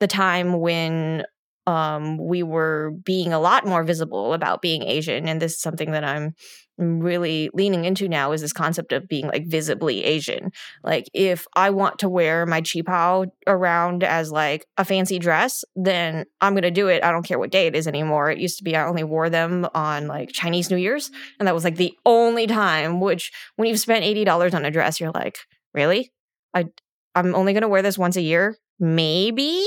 the 0.00 0.06
time 0.06 0.60
when 0.60 1.24
um, 1.66 2.18
we 2.18 2.42
were 2.42 2.92
being 3.04 3.32
a 3.32 3.40
lot 3.40 3.66
more 3.66 3.82
visible 3.82 4.32
about 4.32 4.62
being 4.62 4.82
Asian. 4.82 5.28
And 5.28 5.42
this 5.42 5.54
is 5.54 5.60
something 5.60 5.90
that 5.92 6.04
I'm 6.04 6.34
really 6.78 7.48
leaning 7.54 7.84
into 7.86 8.06
now 8.08 8.32
is 8.32 8.42
this 8.42 8.52
concept 8.52 8.92
of 8.92 9.08
being 9.08 9.26
like 9.26 9.46
visibly 9.46 10.04
Asian. 10.04 10.50
Like 10.84 11.06
if 11.14 11.46
I 11.54 11.70
want 11.70 11.98
to 12.00 12.08
wear 12.08 12.44
my 12.44 12.60
qipao 12.60 13.28
around 13.46 14.04
as 14.04 14.30
like 14.30 14.66
a 14.76 14.84
fancy 14.84 15.18
dress, 15.18 15.64
then 15.74 16.26
I'm 16.40 16.52
going 16.52 16.62
to 16.62 16.70
do 16.70 16.88
it. 16.88 17.02
I 17.02 17.10
don't 17.10 17.24
care 17.24 17.38
what 17.38 17.50
day 17.50 17.66
it 17.66 17.74
is 17.74 17.88
anymore. 17.88 18.30
It 18.30 18.38
used 18.38 18.58
to 18.58 18.64
be 18.64 18.76
I 18.76 18.86
only 18.86 19.04
wore 19.04 19.30
them 19.30 19.66
on 19.74 20.06
like 20.06 20.32
Chinese 20.32 20.70
New 20.70 20.76
Year's 20.76 21.10
and 21.38 21.48
that 21.48 21.54
was 21.54 21.64
like 21.64 21.76
the 21.76 21.94
only 22.04 22.46
time 22.46 23.00
which 23.00 23.32
when 23.56 23.68
you've 23.68 23.80
spent 23.80 24.04
$80 24.04 24.54
on 24.54 24.64
a 24.64 24.70
dress 24.70 25.00
you're 25.00 25.10
like, 25.12 25.38
"Really? 25.72 26.12
I 26.54 26.66
I'm 27.14 27.34
only 27.34 27.54
going 27.54 27.62
to 27.62 27.68
wear 27.68 27.82
this 27.82 27.98
once 27.98 28.16
a 28.16 28.22
year?" 28.22 28.56
Maybe. 28.78 29.66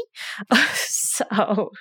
so 0.75 1.71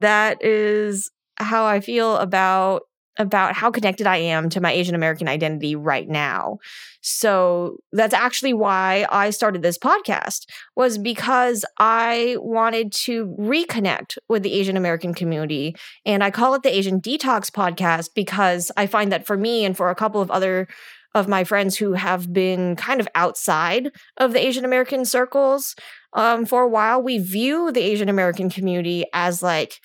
that 0.00 0.44
is 0.44 1.10
how 1.36 1.64
I 1.64 1.80
feel 1.80 2.16
about 2.16 2.82
about 3.18 3.54
how 3.54 3.70
connected 3.70 4.06
I 4.06 4.16
am 4.16 4.48
to 4.50 4.60
my 4.62 4.72
Asian 4.72 4.94
American 4.94 5.28
identity 5.28 5.76
right 5.76 6.08
now. 6.08 6.58
So 7.02 7.76
that's 7.92 8.14
actually 8.14 8.54
why 8.54 9.06
I 9.10 9.30
started 9.30 9.60
this 9.60 9.76
podcast 9.76 10.46
was 10.74 10.96
because 10.96 11.64
I 11.78 12.36
wanted 12.38 12.92
to 12.92 13.26
reconnect 13.38 14.16
with 14.28 14.42
the 14.42 14.54
Asian 14.54 14.76
American 14.76 15.12
community 15.12 15.76
and 16.06 16.24
I 16.24 16.30
call 16.30 16.54
it 16.54 16.62
the 16.62 16.74
Asian 16.74 17.00
Detox 17.00 17.50
podcast 17.50 18.10
because 18.14 18.70
I 18.76 18.86
find 18.86 19.12
that 19.12 19.26
for 19.26 19.36
me 19.36 19.64
and 19.66 19.76
for 19.76 19.90
a 19.90 19.94
couple 19.94 20.22
of 20.22 20.30
other 20.30 20.66
of 21.14 21.28
my 21.28 21.42
friends 21.44 21.76
who 21.76 21.94
have 21.94 22.32
been 22.32 22.76
kind 22.76 23.00
of 23.00 23.08
outside 23.14 23.90
of 24.16 24.32
the 24.32 24.44
Asian 24.44 24.64
American 24.64 25.04
circles 25.04 25.74
um, 26.12 26.46
for 26.46 26.62
a 26.62 26.68
while, 26.68 27.02
we 27.02 27.18
view 27.18 27.70
the 27.72 27.80
Asian 27.80 28.08
American 28.08 28.50
community 28.50 29.04
as 29.12 29.42
like 29.42 29.80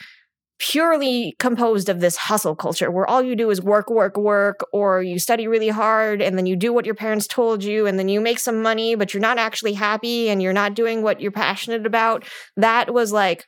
purely 0.58 1.36
composed 1.38 1.90
of 1.90 2.00
this 2.00 2.16
hustle 2.16 2.56
culture 2.56 2.90
where 2.90 3.06
all 3.06 3.22
you 3.22 3.36
do 3.36 3.50
is 3.50 3.62
work, 3.62 3.90
work, 3.90 4.16
work, 4.18 4.62
or 4.72 5.04
you 5.04 5.20
study 5.20 5.48
really 5.48 5.70
hard 5.70 6.22
and 6.22 6.38
then 6.38 6.46
you 6.46 6.56
do 6.56 6.72
what 6.72 6.86
your 6.86 6.96
parents 6.96 7.28
told 7.28 7.64
you 7.64 7.86
and 7.86 8.00
then 8.00 8.08
you 8.08 8.22
make 8.22 8.40
some 8.40 8.62
money, 8.62 8.96
but 8.96 9.14
you're 9.14 9.22
not 9.22 9.38
actually 9.38 9.74
happy 9.74 10.30
and 10.30 10.42
you're 10.42 10.54
not 10.54 10.74
doing 10.74 11.02
what 11.02 11.20
you're 11.20 11.32
passionate 11.32 11.86
about. 11.86 12.24
That 12.56 12.94
was 12.94 13.12
like 13.12 13.46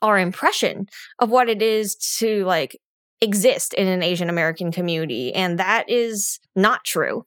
our 0.00 0.18
impression 0.18 0.86
of 1.18 1.30
what 1.30 1.48
it 1.48 1.60
is 1.60 1.94
to 2.18 2.44
like 2.44 2.78
exist 3.20 3.74
in 3.74 3.86
an 3.86 4.02
Asian 4.02 4.30
American 4.30 4.72
community. 4.72 5.32
And 5.34 5.58
that 5.58 5.88
is 5.88 6.40
not 6.56 6.84
true. 6.84 7.26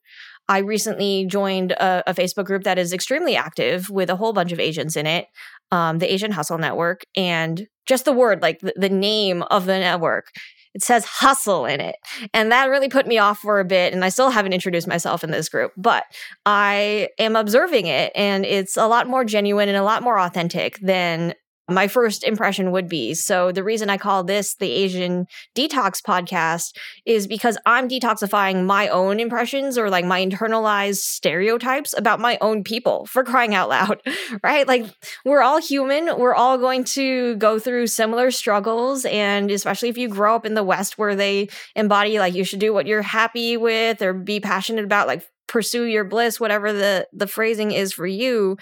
I 0.50 0.60
recently 0.60 1.26
joined 1.26 1.74
a, 1.74 2.04
a, 2.10 2.14
Facebook 2.14 2.46
group 2.46 2.64
that 2.64 2.78
is 2.78 2.94
extremely 2.94 3.36
active 3.36 3.90
with 3.90 4.10
a 4.10 4.16
whole 4.16 4.34
bunch 4.34 4.52
of 4.52 4.60
Asians 4.60 4.96
in 4.96 5.06
it, 5.06 5.28
um, 5.72 6.00
the 6.00 6.12
Asian 6.12 6.32
Hustle 6.32 6.58
Network. 6.58 7.02
And 7.16 7.68
just 7.86 8.06
the 8.06 8.14
word, 8.14 8.42
like 8.42 8.60
the, 8.60 8.74
the 8.76 8.90
name 8.90 9.44
of 9.44 9.66
the 9.66 9.78
network, 9.80 10.28
it 10.74 10.84
says 10.84 11.06
hustle 11.06 11.66
in 11.66 11.82
it. 11.82 11.96
And 12.34 12.52
that 12.52 12.70
really 12.70 12.88
put 12.88 13.08
me 13.08 13.18
off 13.18 13.40
for 13.40 13.60
a 13.60 13.66
bit. 13.66 13.94
And 13.94 14.06
I 14.06 14.10
still 14.10 14.30
haven't 14.30 14.54
introduced 14.54 14.88
myself 14.88 15.24
in 15.24 15.32
this 15.32 15.50
group, 15.50 15.72
but 15.76 16.04
I 16.46 17.10
am 17.18 17.36
observing 17.36 17.88
it. 17.88 18.12
And 18.16 18.46
it's 18.46 18.78
a 18.78 18.88
lot 18.88 19.08
more 19.08 19.26
genuine 19.26 19.70
and 19.70 19.78
a 19.78 19.84
lot 19.84 20.04
more 20.04 20.20
authentic 20.20 20.80
than 20.80 21.34
my 21.70 21.88
first 21.88 22.24
impression 22.24 22.72
would 22.72 22.88
be. 22.88 23.14
So 23.14 23.52
the 23.52 23.64
reason 23.64 23.90
I 23.90 23.98
call 23.98 24.24
this 24.24 24.56
the 24.56 24.72
Asian 24.72 25.26
Detox 25.56 26.02
podcast 26.02 26.74
is 27.06 27.28
because 27.28 27.58
I'm 27.66 27.90
detoxifying 27.90 28.66
my 28.66 28.88
own 28.88 29.20
impressions 29.20 29.78
or 29.78 29.90
like 29.90 30.06
my 30.06 30.26
internalized 30.26 30.98
stereotypes 30.98 31.94
about 31.98 32.20
my 32.22 32.38
own 32.40 32.64
people 32.64 33.06
for 33.06 33.24
crying 33.24 33.54
out 33.54 33.68
loud, 33.68 34.02
right? 34.44 34.68
Like 34.68 34.86
we're 35.26 35.42
all 35.42 35.60
human. 35.60 36.18
We're 36.18 36.36
all 36.36 36.58
going 36.58 36.86
to 36.86 37.36
go 37.36 37.60
through 37.60 37.88
similar 37.88 38.32
struggles. 38.32 39.04
And 39.06 39.52
especially 39.52 39.90
if 39.90 39.98
you 39.98 40.08
grow 40.08 40.36
up 40.36 40.46
in 40.46 40.54
the 40.54 40.64
West 40.64 40.98
where 40.98 41.16
they 41.16 41.50
embody 41.76 42.20
like 42.20 42.34
you 42.34 42.46
should 42.46 42.60
do 42.60 42.74
what 42.74 42.88
you're 42.88 43.02
happy 43.02 43.58
with 43.58 44.02
or 44.02 44.14
be 44.14 44.40
passionate 44.40 44.86
about, 44.86 45.08
like 45.08 45.28
pursue 45.48 45.84
your 45.84 46.06
bliss, 46.06 46.40
whatever 46.40 46.72
the, 46.72 47.08
the 47.12 47.28
phrasing 47.28 47.72
is 47.72 47.92
for 47.92 48.08
you, 48.08 48.58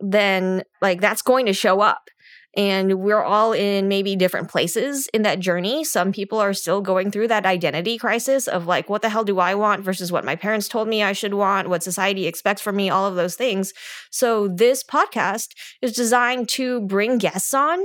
then 0.00 0.62
like 0.80 1.00
that's 1.00 1.22
going 1.22 1.46
to 1.46 1.52
show 1.52 1.80
up 1.80 2.08
and 2.56 3.00
we're 3.00 3.22
all 3.22 3.52
in 3.52 3.88
maybe 3.88 4.16
different 4.16 4.48
places 4.48 5.06
in 5.08 5.22
that 5.22 5.38
journey. 5.38 5.84
Some 5.84 6.12
people 6.12 6.38
are 6.38 6.54
still 6.54 6.80
going 6.80 7.10
through 7.10 7.28
that 7.28 7.46
identity 7.46 7.98
crisis 7.98 8.48
of 8.48 8.66
like, 8.66 8.88
what 8.88 9.02
the 9.02 9.10
hell 9.10 9.24
do 9.24 9.38
I 9.38 9.54
want 9.54 9.84
versus 9.84 10.10
what 10.10 10.24
my 10.24 10.34
parents 10.34 10.66
told 10.68 10.88
me 10.88 11.02
I 11.02 11.12
should 11.12 11.34
want, 11.34 11.68
what 11.68 11.82
society 11.82 12.26
expects 12.26 12.62
from 12.62 12.76
me, 12.76 12.90
all 12.90 13.06
of 13.06 13.16
those 13.16 13.36
things. 13.36 13.72
So, 14.10 14.48
this 14.48 14.82
podcast 14.82 15.48
is 15.82 15.92
designed 15.92 16.48
to 16.50 16.80
bring 16.82 17.18
guests 17.18 17.52
on 17.52 17.78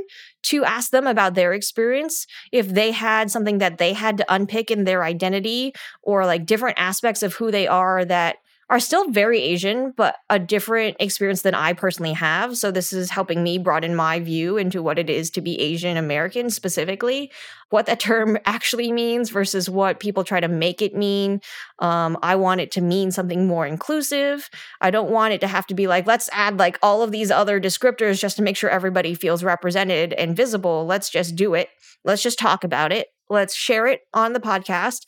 to 0.44 0.64
ask 0.66 0.92
them 0.92 1.08
about 1.08 1.36
their 1.36 1.54
experience 1.54 2.28
if 2.52 2.68
they 2.68 2.92
had 2.92 3.32
something 3.32 3.60
that 3.60 3.78
they 3.78 3.94
had 3.94 4.18
to 4.18 4.34
unpick 4.34 4.70
in 4.70 4.84
their 4.84 5.04
identity 5.04 5.74
or 6.02 6.26
like 6.26 6.46
different 6.46 6.78
aspects 6.80 7.24
of 7.24 7.34
who 7.36 7.52
they 7.52 7.68
are 7.68 8.04
that 8.06 8.38
are 8.70 8.80
still 8.80 9.10
very 9.10 9.42
Asian, 9.42 9.94
but 9.96 10.16
a 10.30 10.40
different 10.40 10.98
experience 11.00 11.42
than 11.42 11.54
I 11.54 11.74
personally 11.74 12.14
have. 12.14 12.58
So, 12.58 12.72
this 12.72 12.94
is 12.94 13.10
helping 13.10 13.44
me 13.44 13.58
broaden 13.58 13.96
my 13.96 14.20
view 14.20 14.58
into 14.58 14.82
what 14.82 14.98
it 14.98 15.10
is 15.10 15.30
to 15.32 15.42
be 15.42 15.60
Asian 15.60 15.98
American 15.98 16.50
specifically, 16.50 17.32
what 17.70 17.86
that 17.86 18.00
term 18.00 18.38
actually 18.46 18.92
means 18.92 19.30
versus 19.30 19.70
what 19.70 20.00
people 20.00 20.24
try 20.24 20.40
to 20.40 20.48
make 20.48 20.82
it 20.82 20.96
mean. 20.96 21.42
Um, 21.80 22.18
I 22.24 22.36
want 22.36 22.62
it 22.62 22.72
to 22.72 22.82
mean 22.82 23.12
something 23.12 23.48
more 23.48 23.66
inclusive. 23.66 24.50
I 24.82 24.92
don't 24.92 25.12
want 25.12 25.34
it 25.34 25.42
to 25.42 25.48
have 25.48 25.68
to 25.68 25.74
be 25.74 25.88
like, 25.88 26.08
let's 26.08 26.30
add 26.32 26.58
like 26.58 26.80
all 26.82 27.02
of 27.02 27.12
these 27.12 27.32
other 27.32 27.60
descriptors 27.60 28.20
just 28.20 28.38
to 28.38 28.44
make 28.44 28.58
sure 28.58 28.70
everybody 28.70 29.14
feels 29.14 29.44
represented 29.44 30.14
and 30.14 30.36
visible. 30.36 30.86
Let's 30.86 31.10
just 31.10 31.36
do 31.36 31.54
it. 31.54 31.70
Let's 32.06 32.24
just 32.24 32.40
talk 32.40 32.64
about 32.64 32.92
it. 32.92 33.08
Let's 33.30 33.56
share 33.56 33.88
it 33.88 34.02
on 34.14 34.34
the 34.34 34.40
podcast. 34.40 35.02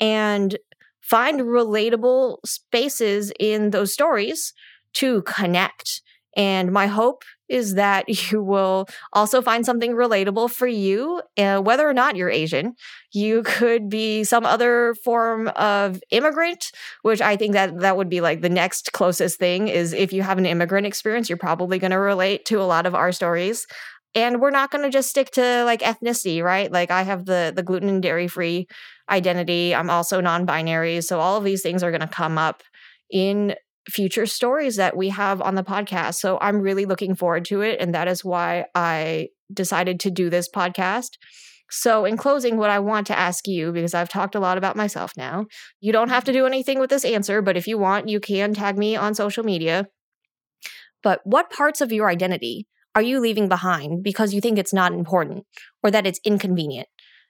And 0.00 0.56
find 1.02 1.40
relatable 1.40 2.38
spaces 2.46 3.32
in 3.38 3.70
those 3.70 3.92
stories 3.92 4.54
to 4.94 5.22
connect. 5.22 6.02
And 6.36 6.72
my 6.72 6.86
hope 6.86 7.24
is 7.48 7.74
that 7.74 8.08
you 8.32 8.42
will 8.42 8.86
also 9.12 9.42
find 9.42 9.64
something 9.64 9.92
relatable 9.92 10.50
for 10.50 10.66
you, 10.66 11.22
uh, 11.36 11.58
whether 11.58 11.88
or 11.88 11.92
not 11.92 12.16
you're 12.16 12.30
Asian. 12.30 12.74
You 13.12 13.42
could 13.42 13.88
be 13.88 14.24
some 14.24 14.46
other 14.46 14.94
form 15.04 15.48
of 15.48 16.00
immigrant, 16.10 16.72
which 17.02 17.20
I 17.20 17.36
think 17.36 17.52
that 17.52 17.80
that 17.80 17.96
would 17.96 18.08
be 18.08 18.20
like 18.20 18.40
the 18.40 18.48
next 18.48 18.92
closest 18.92 19.38
thing 19.38 19.68
is 19.68 19.92
if 19.92 20.12
you 20.12 20.22
have 20.22 20.38
an 20.38 20.46
immigrant 20.46 20.86
experience, 20.86 21.28
you're 21.28 21.36
probably 21.36 21.78
going 21.78 21.90
to 21.90 21.98
relate 21.98 22.46
to 22.46 22.60
a 22.60 22.64
lot 22.64 22.86
of 22.86 22.94
our 22.94 23.12
stories. 23.12 23.66
And 24.14 24.40
we're 24.40 24.50
not 24.50 24.70
going 24.70 24.84
to 24.84 24.90
just 24.90 25.08
stick 25.08 25.30
to 25.32 25.64
like 25.64 25.80
ethnicity, 25.80 26.42
right? 26.42 26.70
Like 26.70 26.90
I 26.90 27.02
have 27.02 27.24
the 27.24 27.52
the 27.54 27.62
gluten 27.62 27.88
and 27.88 28.02
dairy 28.02 28.28
free 28.28 28.66
identity. 29.10 29.74
I'm 29.74 29.90
also 29.90 30.20
non 30.20 30.44
binary. 30.44 31.00
So 31.00 31.20
all 31.20 31.36
of 31.36 31.44
these 31.44 31.62
things 31.62 31.82
are 31.82 31.90
going 31.90 32.00
to 32.00 32.06
come 32.06 32.38
up 32.38 32.62
in 33.10 33.54
future 33.88 34.26
stories 34.26 34.76
that 34.76 34.96
we 34.96 35.08
have 35.08 35.42
on 35.42 35.54
the 35.54 35.64
podcast. 35.64 36.14
So 36.14 36.38
I'm 36.40 36.60
really 36.60 36.84
looking 36.84 37.14
forward 37.14 37.44
to 37.46 37.62
it. 37.62 37.80
And 37.80 37.94
that 37.94 38.08
is 38.08 38.24
why 38.24 38.66
I 38.74 39.28
decided 39.52 40.00
to 40.00 40.10
do 40.10 40.30
this 40.30 40.48
podcast. 40.48 41.10
So, 41.74 42.04
in 42.04 42.18
closing, 42.18 42.58
what 42.58 42.68
I 42.68 42.80
want 42.80 43.06
to 43.06 43.18
ask 43.18 43.48
you, 43.48 43.72
because 43.72 43.94
I've 43.94 44.10
talked 44.10 44.34
a 44.34 44.40
lot 44.40 44.58
about 44.58 44.76
myself 44.76 45.12
now, 45.16 45.46
you 45.80 45.90
don't 45.90 46.10
have 46.10 46.22
to 46.24 46.30
mm-hmm. 46.30 46.40
do 46.40 46.46
anything 46.46 46.78
with 46.78 46.90
this 46.90 47.02
answer, 47.02 47.40
but 47.40 47.56
if 47.56 47.66
you 47.66 47.78
want, 47.78 48.08
you 48.08 48.20
can 48.20 48.52
tag 48.52 48.76
me 48.76 48.94
on 48.94 49.14
social 49.14 49.42
media. 49.42 49.86
But 51.02 51.20
what 51.24 51.50
parts 51.50 51.80
of 51.80 51.90
your 51.90 52.10
identity 52.10 52.66
are 52.94 53.00
you 53.00 53.20
leaving 53.20 53.48
behind 53.48 54.04
because 54.04 54.34
you 54.34 54.40
think 54.42 54.58
it's 54.58 54.74
not 54.74 54.92
important 54.92 55.46
or 55.82 55.90
that 55.90 56.06
it's 56.06 56.20
inconvenient? 56.26 56.88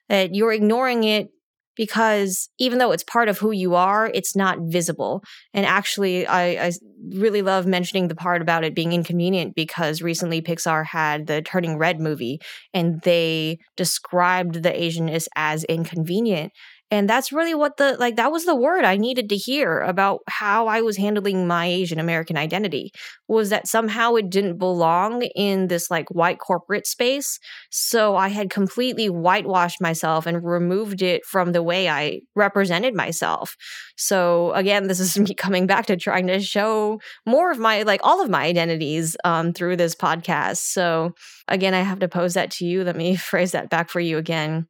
That 0.09 0.35
you're 0.35 0.51
ignoring 0.51 1.05
it 1.05 1.29
because 1.75 2.49
even 2.59 2.79
though 2.79 2.91
it's 2.91 3.03
part 3.03 3.29
of 3.29 3.39
who 3.39 3.51
you 3.51 3.75
are, 3.75 4.09
it's 4.13 4.35
not 4.35 4.57
visible. 4.61 5.23
And 5.53 5.65
actually, 5.65 6.27
I, 6.27 6.67
I, 6.67 6.71
really 7.09 7.41
love 7.41 7.65
mentioning 7.65 8.07
the 8.07 8.15
part 8.15 8.41
about 8.41 8.63
it 8.63 8.73
being 8.73 8.93
inconvenient 8.93 9.55
because 9.55 10.01
recently 10.01 10.41
Pixar 10.41 10.85
had 10.85 11.27
the 11.27 11.41
Turning 11.41 11.77
Red 11.77 11.99
movie 11.99 12.39
and 12.73 13.01
they 13.01 13.59
described 13.75 14.63
the 14.63 14.71
Asianness 14.71 15.27
as 15.35 15.65
inconvenient. 15.65 16.53
And 16.93 17.09
that's 17.09 17.31
really 17.31 17.55
what 17.55 17.77
the 17.77 17.97
like 17.97 18.17
that 18.17 18.31
was 18.31 18.45
the 18.45 18.55
word 18.55 18.85
I 18.85 18.97
needed 18.97 19.27
to 19.29 19.35
hear 19.35 19.79
about 19.79 20.19
how 20.29 20.67
I 20.67 20.81
was 20.81 20.95
handling 20.95 21.47
my 21.47 21.65
Asian 21.65 21.97
American 21.97 22.37
identity 22.37 22.91
was 23.27 23.49
that 23.49 23.67
somehow 23.67 24.13
it 24.13 24.29
didn't 24.29 24.59
belong 24.59 25.23
in 25.35 25.69
this 25.69 25.89
like 25.89 26.07
white 26.11 26.37
corporate 26.37 26.85
space. 26.85 27.39
So 27.71 28.15
I 28.15 28.27
had 28.27 28.51
completely 28.51 29.09
whitewashed 29.09 29.81
myself 29.81 30.27
and 30.27 30.45
removed 30.45 31.01
it 31.01 31.25
from 31.25 31.51
the 31.51 31.63
way 31.63 31.89
I 31.89 32.19
represented 32.35 32.93
myself. 32.93 33.55
So 33.97 34.53
again, 34.53 34.85
this 34.85 34.99
is 34.99 35.17
me 35.29 35.33
coming 35.33 35.65
back 35.65 35.87
to 35.87 35.97
trying 35.97 36.27
to 36.27 36.41
show 36.41 36.99
more 37.25 37.49
of 37.49 37.57
my 37.57 37.81
like 37.81 38.01
all 38.03 38.21
of 38.21 38.29
my 38.29 38.43
identities 38.43 39.17
um, 39.23 39.51
through 39.51 39.77
this 39.77 39.95
podcast. 39.95 40.57
So 40.57 41.13
again, 41.47 41.73
I 41.73 41.81
have 41.81 41.97
to 42.01 42.07
pose 42.07 42.35
that 42.35 42.51
to 42.51 42.65
you. 42.65 42.83
Let 42.83 42.95
me 42.95 43.15
phrase 43.31 43.53
that 43.53 43.71
back 43.71 43.89
for 43.89 43.99
you 43.99 44.19
again 44.19 44.67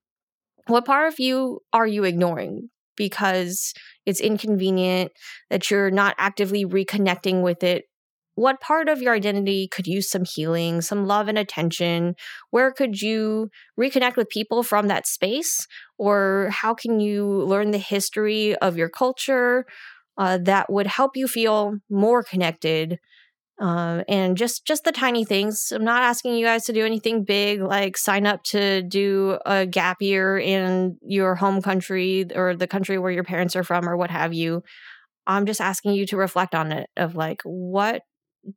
what 0.67 0.86
part 0.86 1.08
of 1.12 1.19
you 1.19 1.60
are 1.71 1.88
you 1.88 2.04
ignoring 2.04 2.69
because 2.95 3.73
it's 4.06 4.19
inconvenient 4.21 5.12
that 5.49 5.69
you're 5.71 5.91
not 5.91 6.15
actively 6.17 6.65
reconnecting 6.65 7.41
with 7.41 7.63
it 7.63 7.86
what 8.36 8.62
part 8.62 8.89
of 8.89 9.02
your 9.02 9.13
identity 9.13 9.67
could 9.67 9.86
use 9.86 10.10
some 10.10 10.26
healing, 10.26 10.82
some 10.82 11.06
love 11.06 11.28
and 11.28 11.38
attention? 11.38 12.15
Where 12.49 12.71
could 12.71 13.02
you 13.02 13.49
reconnect 13.80 14.15
with 14.15 14.30
people 14.30 14.63
from 14.63 14.88
that 14.88 15.06
space? 15.06 15.67
Or 15.97 16.49
how 16.52 16.73
can 16.73 16.99
you 16.99 17.26
learn 17.28 17.71
the 17.71 17.78
history 17.78 18.56
of 18.56 18.78
your 18.78 18.89
culture 18.89 19.65
uh, 20.17 20.39
that 20.43 20.71
would 20.71 20.88
help 20.88 21.15
you 21.15 21.28
feel 21.28 21.78
more 21.89 22.23
connected? 22.23 22.99
Uh, 23.62 24.04
and 24.08 24.36
just 24.36 24.66
just 24.66 24.84
the 24.84 24.92
tiny 24.92 25.24
things. 25.24 25.72
I'm 25.74 25.84
not 25.84 26.02
asking 26.02 26.36
you 26.36 26.46
guys 26.46 26.66
to 26.66 26.74
do 26.74 26.86
anything 26.86 27.24
big, 27.24 27.62
like 27.62 27.98
sign 27.98 28.26
up 28.26 28.44
to 28.46 28.82
do 28.82 29.38
a 29.46 29.66
gap 29.66 30.02
year 30.02 30.38
in 30.38 30.98
your 31.04 31.36
home 31.36 31.62
country 31.62 32.26
or 32.36 32.56
the 32.56 32.68
country 32.68 32.98
where 32.98 33.12
your 33.12 33.24
parents 33.24 33.56
are 33.56 33.63
from, 33.63 33.88
or 33.88 33.96
what 33.96 34.10
have 34.10 34.34
you. 34.34 34.63
I'm 35.28 35.46
just 35.46 35.62
asking 35.62 35.94
you 35.94 36.06
to 36.08 36.18
reflect 36.18 36.56
on 36.56 36.72
it 36.72 36.89
of 36.98 37.16
like 37.16 37.42
what 37.44 38.02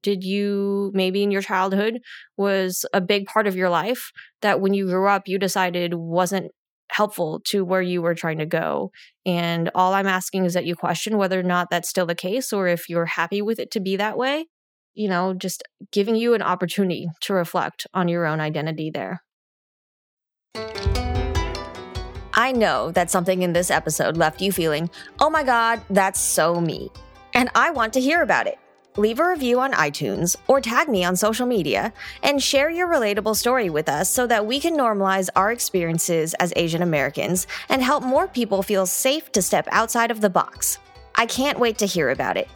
did 0.03 0.25
you 0.25 0.91
maybe 0.95 1.23
in 1.23 1.31
your 1.31 1.43
childhood 1.43 2.01
was 2.37 2.85
a 2.93 3.01
big 3.01 3.27
part 3.27 3.47
of 3.47 3.57
your 3.57 3.71
life 3.71 4.11
that 4.43 4.61
when 4.61 4.75
you 4.75 4.87
grew 4.87 5.09
up 5.09 5.29
you 5.29 5.39
decided 5.39 5.95
wasn't 5.95 6.51
helpful 6.91 7.41
to 7.45 7.65
where 7.65 7.83
you 7.83 8.01
were 8.03 8.15
trying 8.15 8.39
to 8.39 8.47
go 8.47 8.91
and 9.25 9.71
all 9.75 9.93
i'm 9.93 10.07
asking 10.07 10.45
is 10.45 10.55
that 10.55 10.67
you 10.67 10.75
question 10.75 11.17
whether 11.17 11.39
or 11.39 11.45
not 11.45 11.69
that's 11.71 11.89
still 11.89 12.07
the 12.07 12.15
case 12.15 12.53
or 12.53 12.69
if 12.69 12.89
you're 12.89 13.07
happy 13.07 13.43
with 13.43 13.59
it 13.59 13.71
to 13.71 13.81
be 13.81 13.97
that 13.97 14.17
way 14.17 14.47
you 14.97 15.09
know 15.09 15.35
just 15.35 15.63
giving 15.93 16.17
you 16.17 16.35
an 16.35 16.43
opportunity 16.43 17.09
to 17.21 17.33
reflect 17.33 17.87
on 17.95 18.09
your 18.09 18.27
own 18.27 18.41
identity 18.41 18.91
there 18.91 19.23
I 22.39 22.53
know 22.53 22.91
that 22.91 23.11
something 23.11 23.41
in 23.41 23.55
this 23.55 23.71
episode 23.71 24.19
left 24.19 24.43
you 24.43 24.53
feeling, 24.53 24.91
oh 25.21 25.31
my 25.31 25.43
God, 25.43 25.81
that's 25.89 26.21
so 26.21 26.61
me. 26.61 26.91
And 27.33 27.49
I 27.55 27.71
want 27.71 27.95
to 27.95 28.01
hear 28.01 28.21
about 28.21 28.47
it 28.47 28.59
leave 28.97 29.21
a 29.21 29.29
review 29.29 29.61
on 29.61 29.73
iTunes, 29.73 30.37
or 30.49 30.61
tag 30.61 30.89
me 30.89 31.05
on 31.05 31.17
social 31.17 31.47
media, 31.47 31.93
and 32.23 32.43
share 32.43 32.71
your 32.71 32.89
relatable 32.89 33.37
story 33.37 33.71
with 33.71 33.89
us 33.89 34.11
so 34.11 34.27
that 34.27 34.47
we 34.47 34.61
can 34.61 34.77
normalize 34.77 35.29
our 35.37 35.53
experiences 35.53 36.35
as 36.35 36.53
Asian 36.57 36.83
Americans 36.83 37.47
and 37.69 37.83
help 37.83 38.03
more 38.03 38.27
people 38.27 38.63
feel 38.63 38.87
safe 38.87 39.31
to 39.33 39.43
step 39.43 39.69
outside 39.71 40.11
of 40.11 40.21
the 40.21 40.31
box. 40.31 40.79
I 41.15 41.27
can't 41.27 41.59
wait 41.59 41.79
to 41.79 41.87
hear 41.87 42.11
about 42.11 42.37
it. 42.37 42.49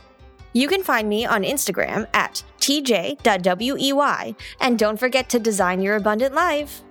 You 0.52 0.66
can 0.66 0.82
find 0.82 1.08
me 1.08 1.24
on 1.24 1.42
Instagram 1.44 2.08
at 2.12 2.42
tj.wey, 2.58 4.34
and 4.60 4.78
don't 4.78 4.96
forget 4.98 5.28
to 5.28 5.38
design 5.38 5.80
your 5.80 5.96
abundant 5.96 6.34
life. 6.34 6.82